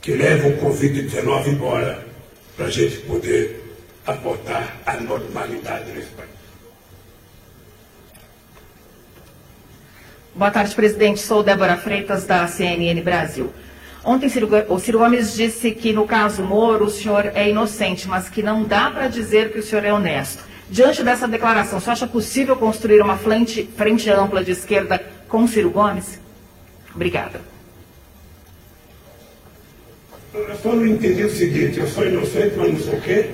que 0.00 0.12
leve 0.12 0.50
o 0.50 0.58
Covid-19 0.58 1.48
embora 1.48 2.06
para 2.56 2.66
a 2.66 2.70
gente 2.70 2.98
poder 2.98 3.76
aportar 4.06 4.76
a 4.86 4.94
normalidade 4.94 5.90
nesse 5.90 6.08
país. 6.10 6.30
Boa 10.34 10.52
tarde, 10.52 10.72
presidente. 10.72 11.18
Sou 11.18 11.42
Débora 11.42 11.76
Freitas, 11.76 12.24
da 12.24 12.46
CNN 12.46 13.00
Brasil. 13.02 13.52
Ontem, 14.04 14.30
o 14.68 14.78
Ciro 14.78 14.98
Gomes 14.98 15.34
disse 15.34 15.72
que, 15.72 15.92
no 15.92 16.06
caso 16.06 16.44
Moro, 16.44 16.84
o 16.84 16.90
senhor 16.90 17.32
é 17.34 17.50
inocente, 17.50 18.06
mas 18.06 18.28
que 18.28 18.40
não 18.40 18.62
dá 18.62 18.88
para 18.88 19.08
dizer 19.08 19.50
que 19.50 19.58
o 19.58 19.62
senhor 19.62 19.84
é 19.84 19.92
honesto. 19.92 20.44
Diante 20.70 21.02
dessa 21.02 21.26
declaração, 21.26 21.80
você 21.80 21.90
acha 21.90 22.06
possível 22.06 22.54
construir 22.54 23.02
uma 23.02 23.16
frente, 23.16 23.68
frente 23.76 24.08
ampla 24.08 24.44
de 24.44 24.52
esquerda 24.52 25.04
com 25.28 25.46
Ciro 25.48 25.70
Gomes? 25.70 26.20
Obrigada. 26.94 27.57
Eu 30.46 30.56
só 30.62 30.72
não 30.72 30.86
entendi 30.86 31.24
o 31.24 31.30
seguinte, 31.30 31.80
eu 31.80 31.88
sou 31.88 32.06
inocente, 32.06 32.54
mas 32.56 32.72
não 32.72 32.78
sou 32.78 32.94
o 32.94 33.00
quê? 33.00 33.28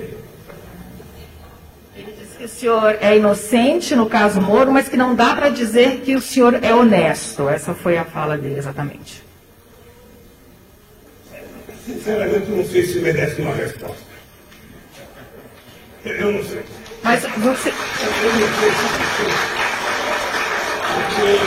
Ele 1.95 2.15
disse 2.19 2.37
que 2.37 2.43
o 2.43 2.49
senhor 2.49 2.97
é 2.99 3.17
inocente 3.17 3.95
no 3.95 4.07
caso 4.07 4.41
Moro, 4.41 4.71
mas 4.71 4.89
que 4.89 4.97
não 4.97 5.13
dá 5.13 5.35
para 5.35 5.49
dizer 5.49 6.01
que 6.01 6.15
o 6.15 6.21
senhor 6.21 6.63
é 6.63 6.73
honesto. 6.73 7.47
Essa 7.47 7.75
foi 7.75 7.95
a 7.97 8.05
fala 8.05 8.37
dele, 8.37 8.57
exatamente. 8.57 9.23
Sinceramente, 11.85 12.49
não 12.49 12.65
sei 12.65 12.83
se 12.83 12.99
merece 12.99 13.41
uma 13.41 13.53
resposta. 13.53 14.15
Eu 16.03 16.31
não 16.31 16.43
sei. 16.43 16.61
Mas 17.03 17.21
você. 17.21 17.69
Eu 17.69 18.33
não 18.33 18.59
sei 18.59 18.71
se 18.71 19.55
Porque 21.05 21.37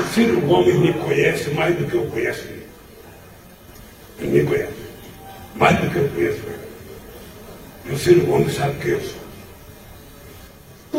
o 0.00 0.04
Ciro 0.12 0.40
Gomes 0.40 0.74
me 0.76 0.92
conhece 0.94 1.50
mais 1.50 1.76
do 1.76 1.86
que 1.86 1.94
eu 1.94 2.06
conheço 2.06 2.55
ele. 4.18 4.28
Ele 4.28 4.42
me 4.42 4.48
conhece. 4.48 4.72
Mais 5.54 5.80
do 5.80 5.90
que 5.90 5.96
eu 5.96 6.08
conheço 6.08 6.40
ele. 6.46 6.66
E 7.88 7.92
o 7.92 7.98
Ciro 7.98 8.26
Gomes 8.26 8.54
sabe 8.54 8.74
quem 8.80 8.90
eu 8.92 9.00
sou. 9.00 9.26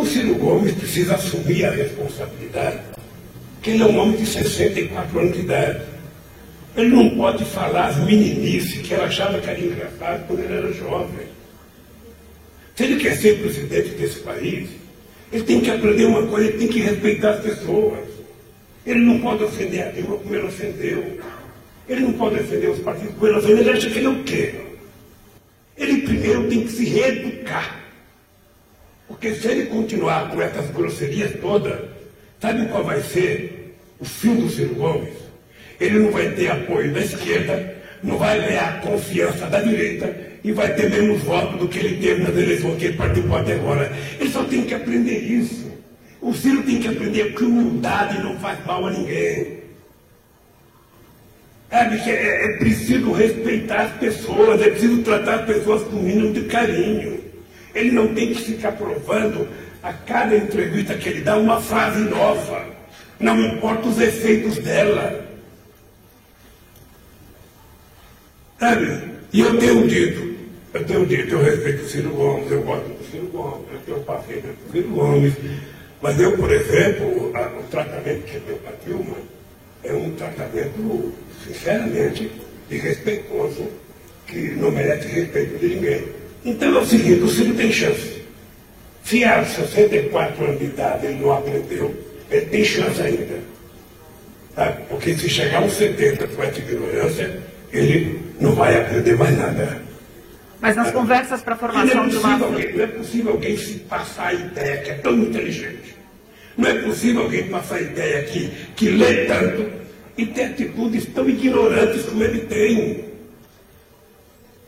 O 0.01 0.05
Ciro 0.05 0.35
Gomes 0.35 0.73
precisa 0.73 1.15
assumir 1.15 1.65
a 1.65 1.71
responsabilidade, 1.71 2.79
que 3.61 3.71
ele 3.71 3.83
é 3.83 3.85
um 3.85 3.97
homem 3.97 4.17
de 4.17 4.25
64 4.25 5.19
anos 5.19 5.33
de 5.33 5.39
idade. 5.39 5.81
Ele 6.75 6.89
não 6.89 7.09
pode 7.17 7.43
falar 7.45 7.87
as 7.87 7.97
meninices 7.97 8.81
que 8.81 8.93
ela 8.93 9.05
achava 9.05 9.39
que 9.39 9.49
era 9.49 9.59
engraçado 9.59 10.27
quando 10.27 10.39
ele 10.41 10.53
era 10.53 10.71
jovem. 10.73 11.27
Se 12.75 12.83
ele 12.83 12.97
quer 12.97 13.17
ser 13.17 13.39
presidente 13.39 13.89
desse 13.95 14.19
país, 14.19 14.69
ele 15.33 15.43
tem 15.43 15.59
que 15.61 15.71
aprender 15.71 16.05
uma 16.05 16.27
coisa, 16.27 16.47
ele 16.47 16.59
tem 16.59 16.67
que 16.67 16.79
respeitar 16.79 17.31
as 17.31 17.41
pessoas. 17.41 18.07
Ele 18.85 18.99
não 18.99 19.19
pode 19.19 19.43
ofender 19.43 19.87
a 19.87 19.91
Dilma 19.91 20.17
como 20.17 20.35
ele 20.35 20.45
ofendeu. 20.45 21.19
Ele 21.87 22.01
não 22.01 22.13
pode 22.13 22.39
ofender 22.39 22.69
os 22.69 22.79
partidos 22.79 23.15
como 23.15 23.27
ele 23.27 23.69
acha 23.69 23.89
que 23.89 23.97
ele 23.97 24.05
é 24.05 24.09
o 24.09 24.23
quê? 24.23 24.55
Ele 25.77 26.01
primeiro 26.01 26.47
tem 26.49 26.63
que 26.63 26.71
se 26.71 26.85
reeducar. 26.85 27.83
Porque 29.07 29.33
se 29.35 29.47
ele 29.47 29.67
continuar 29.67 30.29
com 30.29 30.41
essas 30.41 30.69
grosserias 30.71 31.39
todas, 31.39 31.79
sabe 32.41 32.67
qual 32.67 32.83
vai 32.83 33.01
ser 33.01 33.75
o 33.99 34.05
fim 34.05 34.35
do 34.35 34.49
Ciro 34.49 34.75
Gomes? 34.75 35.13
Ele 35.79 35.99
não 35.99 36.11
vai 36.11 36.29
ter 36.31 36.49
apoio 36.49 36.91
da 36.93 36.99
esquerda, 36.99 37.75
não 38.03 38.17
vai 38.17 38.39
ganhar 38.41 38.81
confiança 38.81 39.45
da 39.47 39.61
direita 39.61 40.13
e 40.43 40.51
vai 40.51 40.73
ter 40.73 40.89
menos 40.89 41.21
votos 41.23 41.59
do 41.59 41.67
que 41.67 41.79
ele 41.79 41.97
teve 41.97 42.23
nas 42.23 42.35
eleições 42.35 42.77
que 42.77 42.85
ele 42.85 42.97
participou 42.97 43.37
até 43.37 43.53
agora. 43.53 43.91
Ele 44.19 44.29
só 44.29 44.43
tem 44.43 44.63
que 44.63 44.73
aprender 44.73 45.17
isso. 45.19 45.71
O 46.21 46.33
Ciro 46.33 46.63
tem 46.63 46.79
que 46.79 46.87
aprender 46.87 47.33
que 47.33 47.43
humildade 47.43 48.21
não 48.21 48.37
faz 48.39 48.63
mal 48.65 48.85
a 48.87 48.91
ninguém. 48.91 49.56
Sabe 51.77 51.99
que 51.99 52.09
é, 52.09 52.45
é 52.45 52.57
preciso 52.57 53.11
respeitar 53.11 53.83
as 53.83 53.91
pessoas, 53.99 54.59
é 54.63 54.71
preciso 54.71 55.03
tratar 55.03 55.41
as 55.41 55.45
pessoas 55.45 55.83
com 55.83 55.97
mínimo 55.97 56.33
de 56.33 56.45
carinho. 56.45 57.23
Ele 57.75 57.91
não 57.91 58.15
tem 58.15 58.33
que 58.33 58.41
ficar 58.41 58.71
provando 58.71 59.47
a 59.83 59.93
cada 59.93 60.35
entrevista 60.35 60.95
que 60.95 61.07
ele 61.07 61.21
dá 61.21 61.37
uma 61.37 61.61
frase 61.61 61.99
nova. 61.99 62.65
Não 63.19 63.39
importa 63.39 63.89
os 63.89 64.01
efeitos 64.01 64.57
dela. 64.57 65.23
Sabe? 68.59 68.99
E 69.31 69.39
eu 69.39 69.59
tenho 69.59 69.87
dito, 69.87 70.35
eu 70.73 70.83
tenho 70.83 71.05
dito, 71.05 71.35
eu 71.35 71.43
respeito 71.43 71.83
o 71.83 71.87
Ciro 71.87 72.09
Gomes, 72.09 72.51
eu 72.51 72.63
gosto 72.63 72.87
do 72.87 73.11
Ciro 73.11 73.27
Gomes, 73.27 73.67
eu 73.71 73.79
tenho 73.85 73.99
paciência 73.99 74.49
com 74.49 74.67
o 74.67 74.71
Ciro 74.71 74.89
Gomes, 74.95 75.33
mas 76.01 76.19
eu, 76.19 76.35
por 76.37 76.51
exemplo, 76.51 77.29
o 77.29 77.63
tratamento 77.69 78.23
que 78.23 78.33
eu 78.33 78.41
deu 78.47 78.57
para 78.63 78.73
Dilma 78.83 79.36
é 79.87 79.93
um 79.93 80.11
tratamento, 80.11 81.13
sinceramente, 81.45 82.31
desrespeitoso, 82.69 83.67
que 84.27 84.51
não 84.51 84.71
merece 84.71 85.07
respeito 85.07 85.57
de 85.57 85.75
ninguém. 85.75 86.03
Então 86.43 86.75
é 86.75 86.81
o 86.81 86.85
seguinte, 86.85 87.23
o 87.23 87.29
Ciro 87.29 87.53
tem 87.55 87.71
chance. 87.71 88.21
Se 89.03 89.23
há 89.23 89.43
64 89.43 90.43
anos 90.43 90.59
de 90.59 90.65
idade 90.65 91.05
ele 91.05 91.21
não 91.21 91.31
aprendeu, 91.31 91.95
ele 92.29 92.45
tem 92.47 92.63
chance 92.63 93.01
ainda. 93.01 93.39
Tá? 94.55 94.77
Porque 94.89 95.15
se 95.15 95.29
chegar 95.29 95.63
aos 95.63 95.73
70 95.73 96.27
com 96.27 96.43
essa 96.43 96.59
ignorância, 96.59 97.39
ele 97.71 98.21
não 98.39 98.53
vai 98.53 98.79
aprender 98.79 99.15
mais 99.15 99.37
nada. 99.37 99.81
Mas 100.59 100.75
nas 100.75 100.91
conversas 100.91 101.41
para 101.41 101.53
a 101.53 101.57
formação 101.57 102.05
é 102.05 102.07
de 102.09 102.17
uma. 102.17 102.37
não 102.37 102.57
é 102.57 102.87
possível 102.87 103.33
alguém 103.33 103.55
se 103.55 103.75
passar 103.79 104.27
a 104.27 104.33
ideia 104.33 104.77
que 104.81 104.89
é 104.89 104.93
tão 104.95 105.17
inteligente. 105.17 105.96
Não 106.57 106.67
é 106.67 106.81
possível 106.81 107.23
alguém 107.23 107.47
passar 107.49 107.81
ideia 107.81 108.23
que, 108.23 108.49
que 108.75 108.89
lê 108.89 109.25
tanto 109.25 109.69
e 110.17 110.25
ter 110.25 110.45
atitudes 110.45 111.05
tão 111.13 111.29
ignorantes 111.29 112.03
como 112.03 112.23
ele 112.23 112.39
tem. 112.41 113.05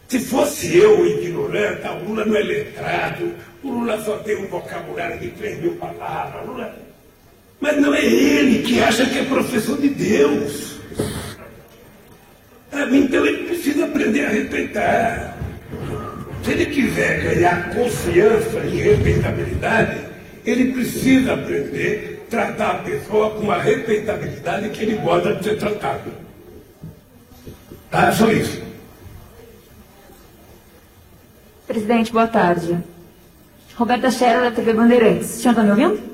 Se 0.07 0.19
fosse 0.19 0.77
eu 0.77 1.05
ignorante, 1.05 1.87
o 1.87 2.07
Lula 2.07 2.25
não 2.25 2.35
é 2.35 2.41
letrado, 2.41 3.33
o 3.63 3.69
Lula 3.69 3.99
só 4.03 4.17
tem 4.17 4.37
um 4.37 4.47
vocabulário 4.47 5.19
de 5.19 5.29
3 5.29 5.61
mil 5.61 5.75
palavras. 5.75 6.45
Lula... 6.45 6.75
Mas 7.59 7.81
não 7.81 7.93
é 7.93 8.05
ele 8.05 8.63
que 8.63 8.79
acha 8.81 9.05
que 9.05 9.19
é 9.19 9.23
professor 9.25 9.79
de 9.81 9.89
Deus. 9.89 10.79
Então 12.71 13.25
ele 13.25 13.47
precisa 13.47 13.85
aprender 13.85 14.25
a 14.25 14.29
respeitar. 14.29 15.37
Se 16.43 16.51
ele 16.51 16.67
quiser 16.67 17.21
ganhar 17.21 17.73
confiança 17.73 18.59
e 18.59 18.77
respeitabilidade, 18.77 20.08
ele 20.45 20.73
precisa 20.73 21.33
aprender 21.33 22.23
a 22.27 22.29
tratar 22.29 22.71
a 22.71 22.83
pessoa 22.83 23.31
com 23.31 23.41
uma 23.41 23.57
respeitabilidade 23.57 24.69
que 24.69 24.83
ele 24.83 24.97
gosta 24.97 25.35
de 25.35 25.43
ser 25.43 25.57
tratado. 25.57 26.11
Tá? 27.89 28.11
Só 28.11 28.31
isso. 28.31 28.61
Presidente, 31.67 32.11
boa 32.11 32.27
tarde. 32.27 32.77
Roberta 33.75 34.11
Scherer, 34.11 34.41
da 34.41 34.51
TV 34.51 34.73
Bandeirantes. 34.73 35.37
O 35.37 35.41
senhor 35.41 35.51
está 35.51 35.63
me 35.63 35.69
ouvindo? 35.71 36.09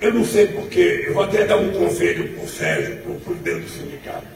Eu 0.00 0.12
não 0.12 0.24
sei 0.24 0.48
porque, 0.48 1.04
eu 1.08 1.14
vou 1.14 1.24
até 1.24 1.46
dar 1.46 1.56
um 1.56 1.72
conselho 1.72 2.34
para 2.34 2.44
o 2.44 2.48
Sérgio, 2.48 2.96
para 2.98 3.12
o 3.12 3.20
presidente 3.20 3.60
do 3.64 3.70
sindicato. 3.70 4.26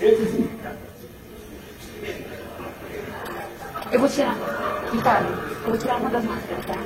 Esse 0.00 0.26
sindicato. 0.26 0.78
Eu 3.90 4.00
vou 4.00 4.08
tirar. 4.08 4.63
Eu 4.96 5.70
vou 5.70 5.78
tirar 5.78 5.96
uma 5.96 6.10
das 6.10 6.24
máscaras, 6.24 6.66
tá? 6.66 6.78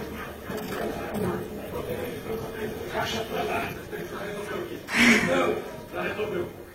Não, 5.28 5.54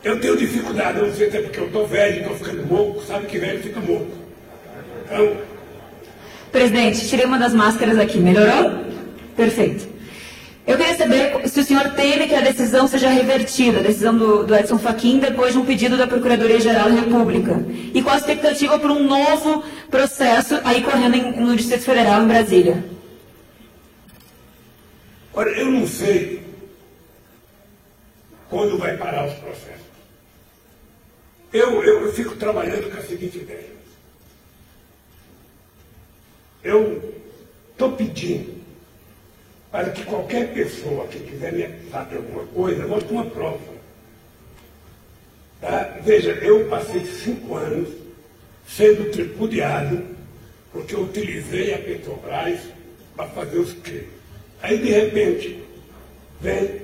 eu 0.04 0.19
tenho 0.19 0.38
dificuldade, 0.38 1.00
eu 1.00 1.08
não 1.08 1.13
sei 1.13 1.32
se 1.32 1.38
é 1.38 1.41
porque 1.41 1.60
eu 1.60 1.67
estou 1.67 1.88
velho, 1.88 2.22
estou 2.22 2.36
ficando 2.36 2.74
louco, 2.74 3.02
sabe 3.02 3.26
que 3.26 3.39
velho 3.39 3.63
fica 3.63 3.80
louco. 3.80 4.12
Então, 5.06 5.38
Presidente, 6.52 7.08
tirei 7.08 7.26
uma 7.26 7.39
das 7.39 7.54
máscaras 7.54 7.98
aqui. 7.98 8.19
Melhorou? 8.19 8.84
Perfeito. 9.36 9.92
Eu 10.65 10.78
queria 10.78 10.95
saber 10.95 11.47
se 11.49 11.60
o 11.60 11.63
senhor 11.63 11.89
teme 11.91 12.26
que 12.28 12.36
a 12.36 12.39
decisão 12.41 12.88
seja 12.88 13.10
revertida, 13.10 13.80
a 13.80 13.84
decisão 13.84 14.17
do, 14.17 14.45
do 14.45 14.56
Edson 14.56 14.78
Fachin, 14.80 15.19
depois 15.19 15.52
de 15.54 15.60
um 15.60 15.65
pedido 15.65 15.97
da 15.97 16.08
Procuradoria-Geral 16.08 16.89
da 16.89 17.02
República. 17.02 17.65
E 17.93 18.02
qual 18.02 18.15
a 18.15 18.17
expectativa 18.19 18.80
para 18.80 18.93
um 18.93 19.04
novo 19.04 19.62
processo 19.91 20.58
aí 20.63 20.82
correndo 20.82 21.15
em- 21.15 21.41
no 21.41 21.56
Distrito 21.56 21.84
Federal, 21.84 22.23
em 22.23 22.28
Brasília? 22.28 22.84
olha, 25.36 25.49
eu 25.49 25.65
não 25.71 25.86
sei 25.88 26.43
quando 28.49 28.78
vai 28.78 28.95
parar 28.95 29.26
os 29.28 29.34
processos. 29.34 29.84
Eu, 31.52 31.84
eu, 31.84 32.06
eu 32.06 32.13
fico 32.13 32.36
trabalhando 32.36 32.89
com 32.89 32.97
a 32.97 33.02
seguinte 33.04 33.38
ideia. 33.39 33.73
Eu 36.63 37.13
estou 37.71 37.91
pedindo 37.93 38.62
para 39.73 39.89
que 39.89 40.03
qualquer 40.03 40.53
pessoa 40.53 41.07
que 41.07 41.17
quiser 41.17 41.51
me 41.51 41.63
acusar 41.63 42.05
de 42.05 42.15
alguma 42.17 42.45
coisa, 42.45 42.86
mostre 42.86 43.12
uma 43.12 43.25
prova. 43.25 43.73
Tá? 45.59 45.97
Veja, 46.03 46.29
eu 46.43 46.69
passei 46.69 47.03
cinco 47.03 47.55
anos 47.55 47.89
sendo 48.67 49.09
tripudiado 49.09 50.05
porque 50.71 50.93
eu 50.93 51.01
utilizei 51.01 51.73
a 51.73 51.79
Petrobras 51.79 52.59
para 53.15 53.25
fazer 53.29 53.57
os 53.57 53.73
crimes. 53.73 54.09
Aí, 54.62 54.77
de 54.77 54.91
repente, 54.91 55.63
vem 56.39 56.81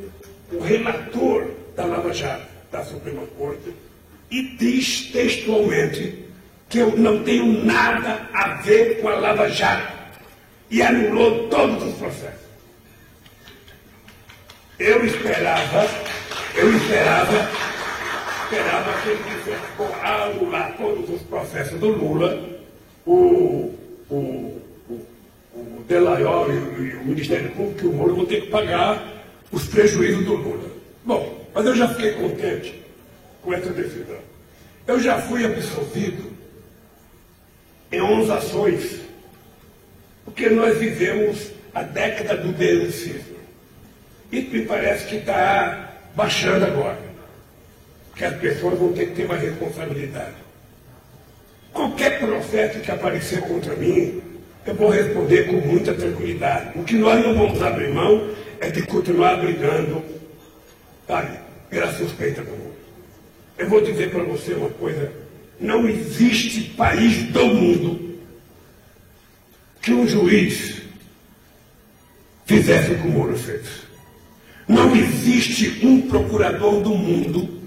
o 0.51 0.59
relator 0.59 1.51
da 1.75 1.85
Lava 1.85 2.11
Jato, 2.11 2.47
da 2.71 2.83
Suprema 2.83 3.21
Corte, 3.37 3.71
e 4.31 4.57
diz 4.57 5.11
textualmente 5.11 6.25
que 6.67 6.79
eu 6.79 6.97
não 6.97 7.23
tenho 7.23 7.63
nada 7.63 8.27
a 8.33 8.55
ver 8.63 8.99
com 8.99 9.09
a 9.09 9.15
Lava 9.15 9.47
Jato 9.47 9.93
e 10.71 10.81
anulou 10.81 11.49
todos 11.49 11.83
os 11.83 11.93
processos. 11.93 12.48
Eu 14.79 15.05
esperava, 15.05 15.85
eu 16.55 16.73
esperava, 16.77 17.51
esperava 18.45 19.01
que 19.01 19.09
ele 19.09 19.23
dissesse, 19.23 19.71
bom, 19.77 19.93
anular 20.01 20.77
todos 20.77 21.09
os 21.09 21.21
processos 21.23 21.77
do 21.81 21.89
Lula, 21.89 22.47
o, 23.05 23.75
o, 24.09 24.15
o, 24.89 25.05
o 25.53 25.85
e, 25.89 26.81
e 26.81 26.95
o 26.95 27.05
Ministério 27.05 27.51
Público 27.51 27.83
e 27.83 27.87
o 27.89 27.91
Moro 27.91 28.15
vão 28.15 28.25
ter 28.25 28.43
que 28.43 28.47
pagar 28.47 29.21
os 29.51 29.67
prejuízos 29.67 30.23
do 30.23 30.35
Lula. 30.35 30.71
Bom, 31.03 31.45
mas 31.53 31.65
eu 31.65 31.75
já 31.75 31.89
fiquei 31.89 32.13
contente 32.13 32.81
com 33.41 33.53
essa 33.53 33.71
decisão. 33.71 34.19
Eu 34.87 34.97
já 35.01 35.19
fui 35.19 35.43
absolvido 35.43 36.31
em 37.91 38.01
11 38.01 38.31
ações, 38.31 39.01
porque 40.23 40.49
nós 40.49 40.77
vivemos 40.77 41.51
a 41.73 41.83
década 41.83 42.37
do 42.37 42.53
denuncismo. 42.53 43.38
E 44.31 44.41
me 44.41 44.65
parece 44.65 45.07
que 45.07 45.15
está 45.17 45.89
baixando 46.15 46.65
agora, 46.65 46.99
que 48.15 48.25
as 48.25 48.35
pessoas 48.37 48.77
vão 48.77 48.93
ter 48.93 49.07
que 49.07 49.15
ter 49.15 49.27
mais 49.27 49.41
responsabilidade. 49.41 50.35
Qualquer 51.73 52.19
processo 52.19 52.79
que 52.79 52.91
aparecer 52.91 53.41
contra 53.41 53.75
mim, 53.75 54.21
eu 54.65 54.75
vou 54.75 54.89
responder 54.89 55.47
com 55.47 55.67
muita 55.67 55.93
tranquilidade. 55.93 56.77
O 56.77 56.83
que 56.83 56.95
nós 56.95 57.23
não 57.25 57.35
vamos 57.35 57.61
abrir 57.61 57.89
mão 57.89 58.29
é 58.59 58.69
de 58.69 58.81
continuar 58.83 59.37
brigando, 59.37 60.03
sabe, 61.07 61.39
pela 61.69 61.91
suspeita 61.93 62.41
do 62.41 62.51
mundo. 62.51 62.75
Eu 63.57 63.67
vou 63.67 63.81
dizer 63.81 64.11
para 64.11 64.23
você 64.23 64.53
uma 64.53 64.69
coisa: 64.69 65.11
não 65.59 65.87
existe 65.87 66.69
país 66.71 67.23
do 67.31 67.45
mundo 67.45 68.19
que 69.81 69.93
um 69.93 70.07
juiz 70.07 70.81
fizesse 72.45 72.91
o 72.91 72.95
que 72.99 73.07
o 73.07 73.11
Moro 73.11 73.37
fez. 73.37 73.88
Não 74.69 74.95
existe 74.95 75.83
um 75.83 76.01
procurador 76.01 76.79
do 76.81 76.91
mundo 76.91 77.59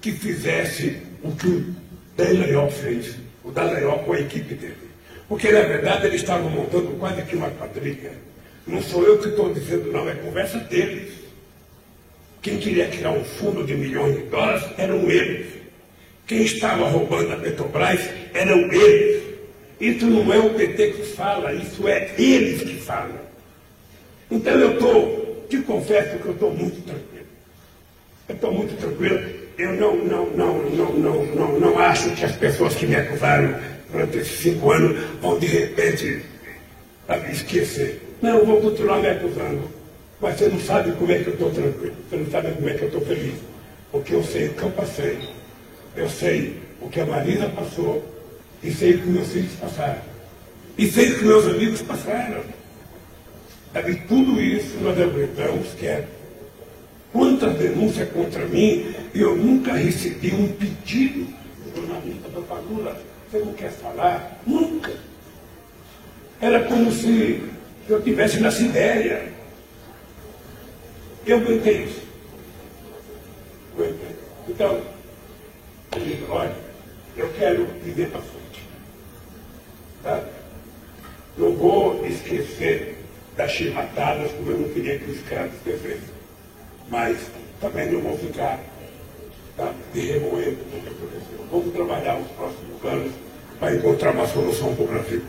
que 0.00 0.12
fizesse 0.12 0.96
o 1.22 1.30
que 1.32 1.46
o 1.46 1.74
Dallagnol 2.16 2.70
fez, 2.70 3.16
o 3.44 3.50
Dallagnol 3.50 3.98
com 3.98 4.14
a 4.14 4.20
equipe 4.20 4.54
dele. 4.54 4.88
Porque, 5.28 5.52
na 5.52 5.60
verdade, 5.60 6.06
eles 6.06 6.22
estavam 6.22 6.48
montando 6.48 6.96
quase 6.98 7.20
que 7.20 7.36
uma 7.36 7.50
quadrilha. 7.50 8.12
Não 8.66 8.80
sou 8.80 9.02
eu 9.04 9.18
que 9.18 9.28
estou 9.28 9.52
dizendo, 9.52 9.92
não, 9.92 10.08
é 10.08 10.14
conversa 10.14 10.58
deles. 10.60 11.12
Quem 12.40 12.56
queria 12.56 12.88
criar 12.88 13.10
um 13.10 13.24
fundo 13.24 13.62
de 13.62 13.74
milhões 13.74 14.16
de 14.16 14.22
dólares 14.22 14.64
eram 14.78 15.10
eles. 15.10 15.48
Quem 16.26 16.44
estava 16.44 16.88
roubando 16.88 17.32
a 17.32 17.36
Petrobras 17.36 18.00
eram 18.32 18.72
eles. 18.72 19.22
Isso 19.78 20.06
não 20.06 20.32
é 20.32 20.38
o 20.38 20.54
PT 20.54 20.92
que 20.92 21.02
fala, 21.14 21.52
isso 21.52 21.86
é 21.86 22.10
eles 22.16 22.62
que 22.62 22.76
falam. 22.80 23.20
Então 24.30 24.54
eu 24.54 24.72
estou, 24.72 25.17
te 25.48 25.58
confesso 25.58 26.18
que 26.18 26.26
eu 26.26 26.32
estou 26.32 26.54
muito 26.54 26.80
tranquilo. 26.82 27.26
Eu 28.28 28.34
estou 28.34 28.52
muito 28.52 28.76
tranquilo. 28.78 29.20
Eu 29.56 29.72
não, 29.72 29.96
não, 29.96 30.26
não, 30.30 30.62
não, 30.70 30.92
não, 30.92 31.26
não, 31.26 31.60
não 31.60 31.78
acho 31.78 32.10
que 32.14 32.24
as 32.24 32.36
pessoas 32.36 32.74
que 32.74 32.86
me 32.86 32.94
acusaram 32.94 33.58
durante 33.90 34.18
esses 34.18 34.38
cinco 34.38 34.70
anos 34.70 34.96
vão 35.20 35.38
de 35.38 35.46
repente 35.46 36.22
esquecer. 37.32 38.02
Não, 38.20 38.44
vou 38.44 38.60
continuar 38.60 38.98
me 38.98 39.08
acusando. 39.08 39.62
Mas 40.20 40.38
você 40.38 40.48
não 40.48 40.60
sabe 40.60 40.92
como 40.92 41.12
é 41.12 41.18
que 41.18 41.28
eu 41.28 41.32
estou 41.34 41.50
tranquilo. 41.50 41.94
Você 42.08 42.16
não 42.16 42.30
sabe 42.30 42.52
como 42.52 42.68
é 42.68 42.74
que 42.74 42.82
eu 42.82 42.88
estou 42.88 43.00
feliz. 43.02 43.34
Porque 43.90 44.14
eu 44.14 44.22
sei 44.22 44.48
o 44.48 44.54
que 44.54 44.62
eu 44.62 44.70
passei. 44.70 45.18
Eu 45.96 46.08
sei 46.08 46.56
o 46.80 46.88
que 46.88 47.00
a 47.00 47.06
Marina 47.06 47.48
passou. 47.48 48.04
E 48.62 48.70
sei 48.72 48.94
o 48.94 48.98
que 48.98 49.06
meus 49.08 49.28
filhos 49.28 49.52
passaram. 49.60 50.02
E 50.76 50.88
sei 50.90 51.12
o 51.12 51.18
que 51.18 51.24
meus 51.24 51.46
amigos 51.46 51.82
passaram. 51.82 52.42
Sabe, 53.72 53.96
tudo 54.08 54.40
isso 54.40 54.78
nós 54.80 54.98
aguentamos 54.98 55.74
quieto. 55.74 56.08
Quantas 57.12 57.54
denúncias 57.58 58.08
contra 58.10 58.44
mim 58.46 58.94
e 59.14 59.20
eu 59.20 59.36
nunca 59.36 59.72
recebi 59.72 60.34
um 60.34 60.48
pedido 60.52 61.26
do 61.64 61.76
jornalista 61.76 62.28
da 62.28 62.54
Lula. 62.60 63.00
Você 63.30 63.38
não 63.38 63.52
quer 63.52 63.70
falar? 63.70 64.40
Nunca. 64.46 64.92
Era 66.40 66.64
como 66.64 66.90
se 66.92 67.42
eu 67.88 68.02
tivesse 68.02 68.40
na 68.40 68.50
Sibéria. 68.50 69.32
Eu 71.26 71.38
aguentei 71.38 71.84
isso. 71.84 72.02
Aguentei. 73.74 74.16
Então, 74.48 74.80
eu 75.96 76.00
digo, 76.00 76.32
olha, 76.32 76.54
eu 77.16 77.28
quero 77.38 77.66
viver 77.82 78.08
para 78.10 78.20
frente. 78.20 78.62
Tá? 80.02 80.24
Não 81.36 81.54
vou 81.54 82.06
esquecer 82.06 82.97
Tá 83.38 83.44
das 83.44 83.52
chibatadas, 83.52 84.32
como 84.32 84.50
eu 84.50 84.58
não 84.58 84.68
queria 84.70 84.98
que 84.98 85.12
os 85.12 85.22
caras 85.22 85.52
defendam. 85.64 86.00
Mas 86.88 87.16
também 87.60 87.88
não 87.92 88.00
vou 88.00 88.18
ficar 88.18 88.58
tá, 89.56 89.72
de 89.94 90.00
remoendo 90.00 90.56
com 90.56 90.76
o 90.76 90.82
que 90.82 90.88
aconteceu. 90.88 91.46
Vamos 91.48 91.72
trabalhar 91.72 92.18
os 92.18 92.26
próximos 92.32 92.84
anos 92.84 93.12
para 93.60 93.76
encontrar 93.76 94.10
uma 94.10 94.26
solução 94.26 94.74
para 94.74 94.84
o 94.84 94.88
Brasil. 94.88 95.22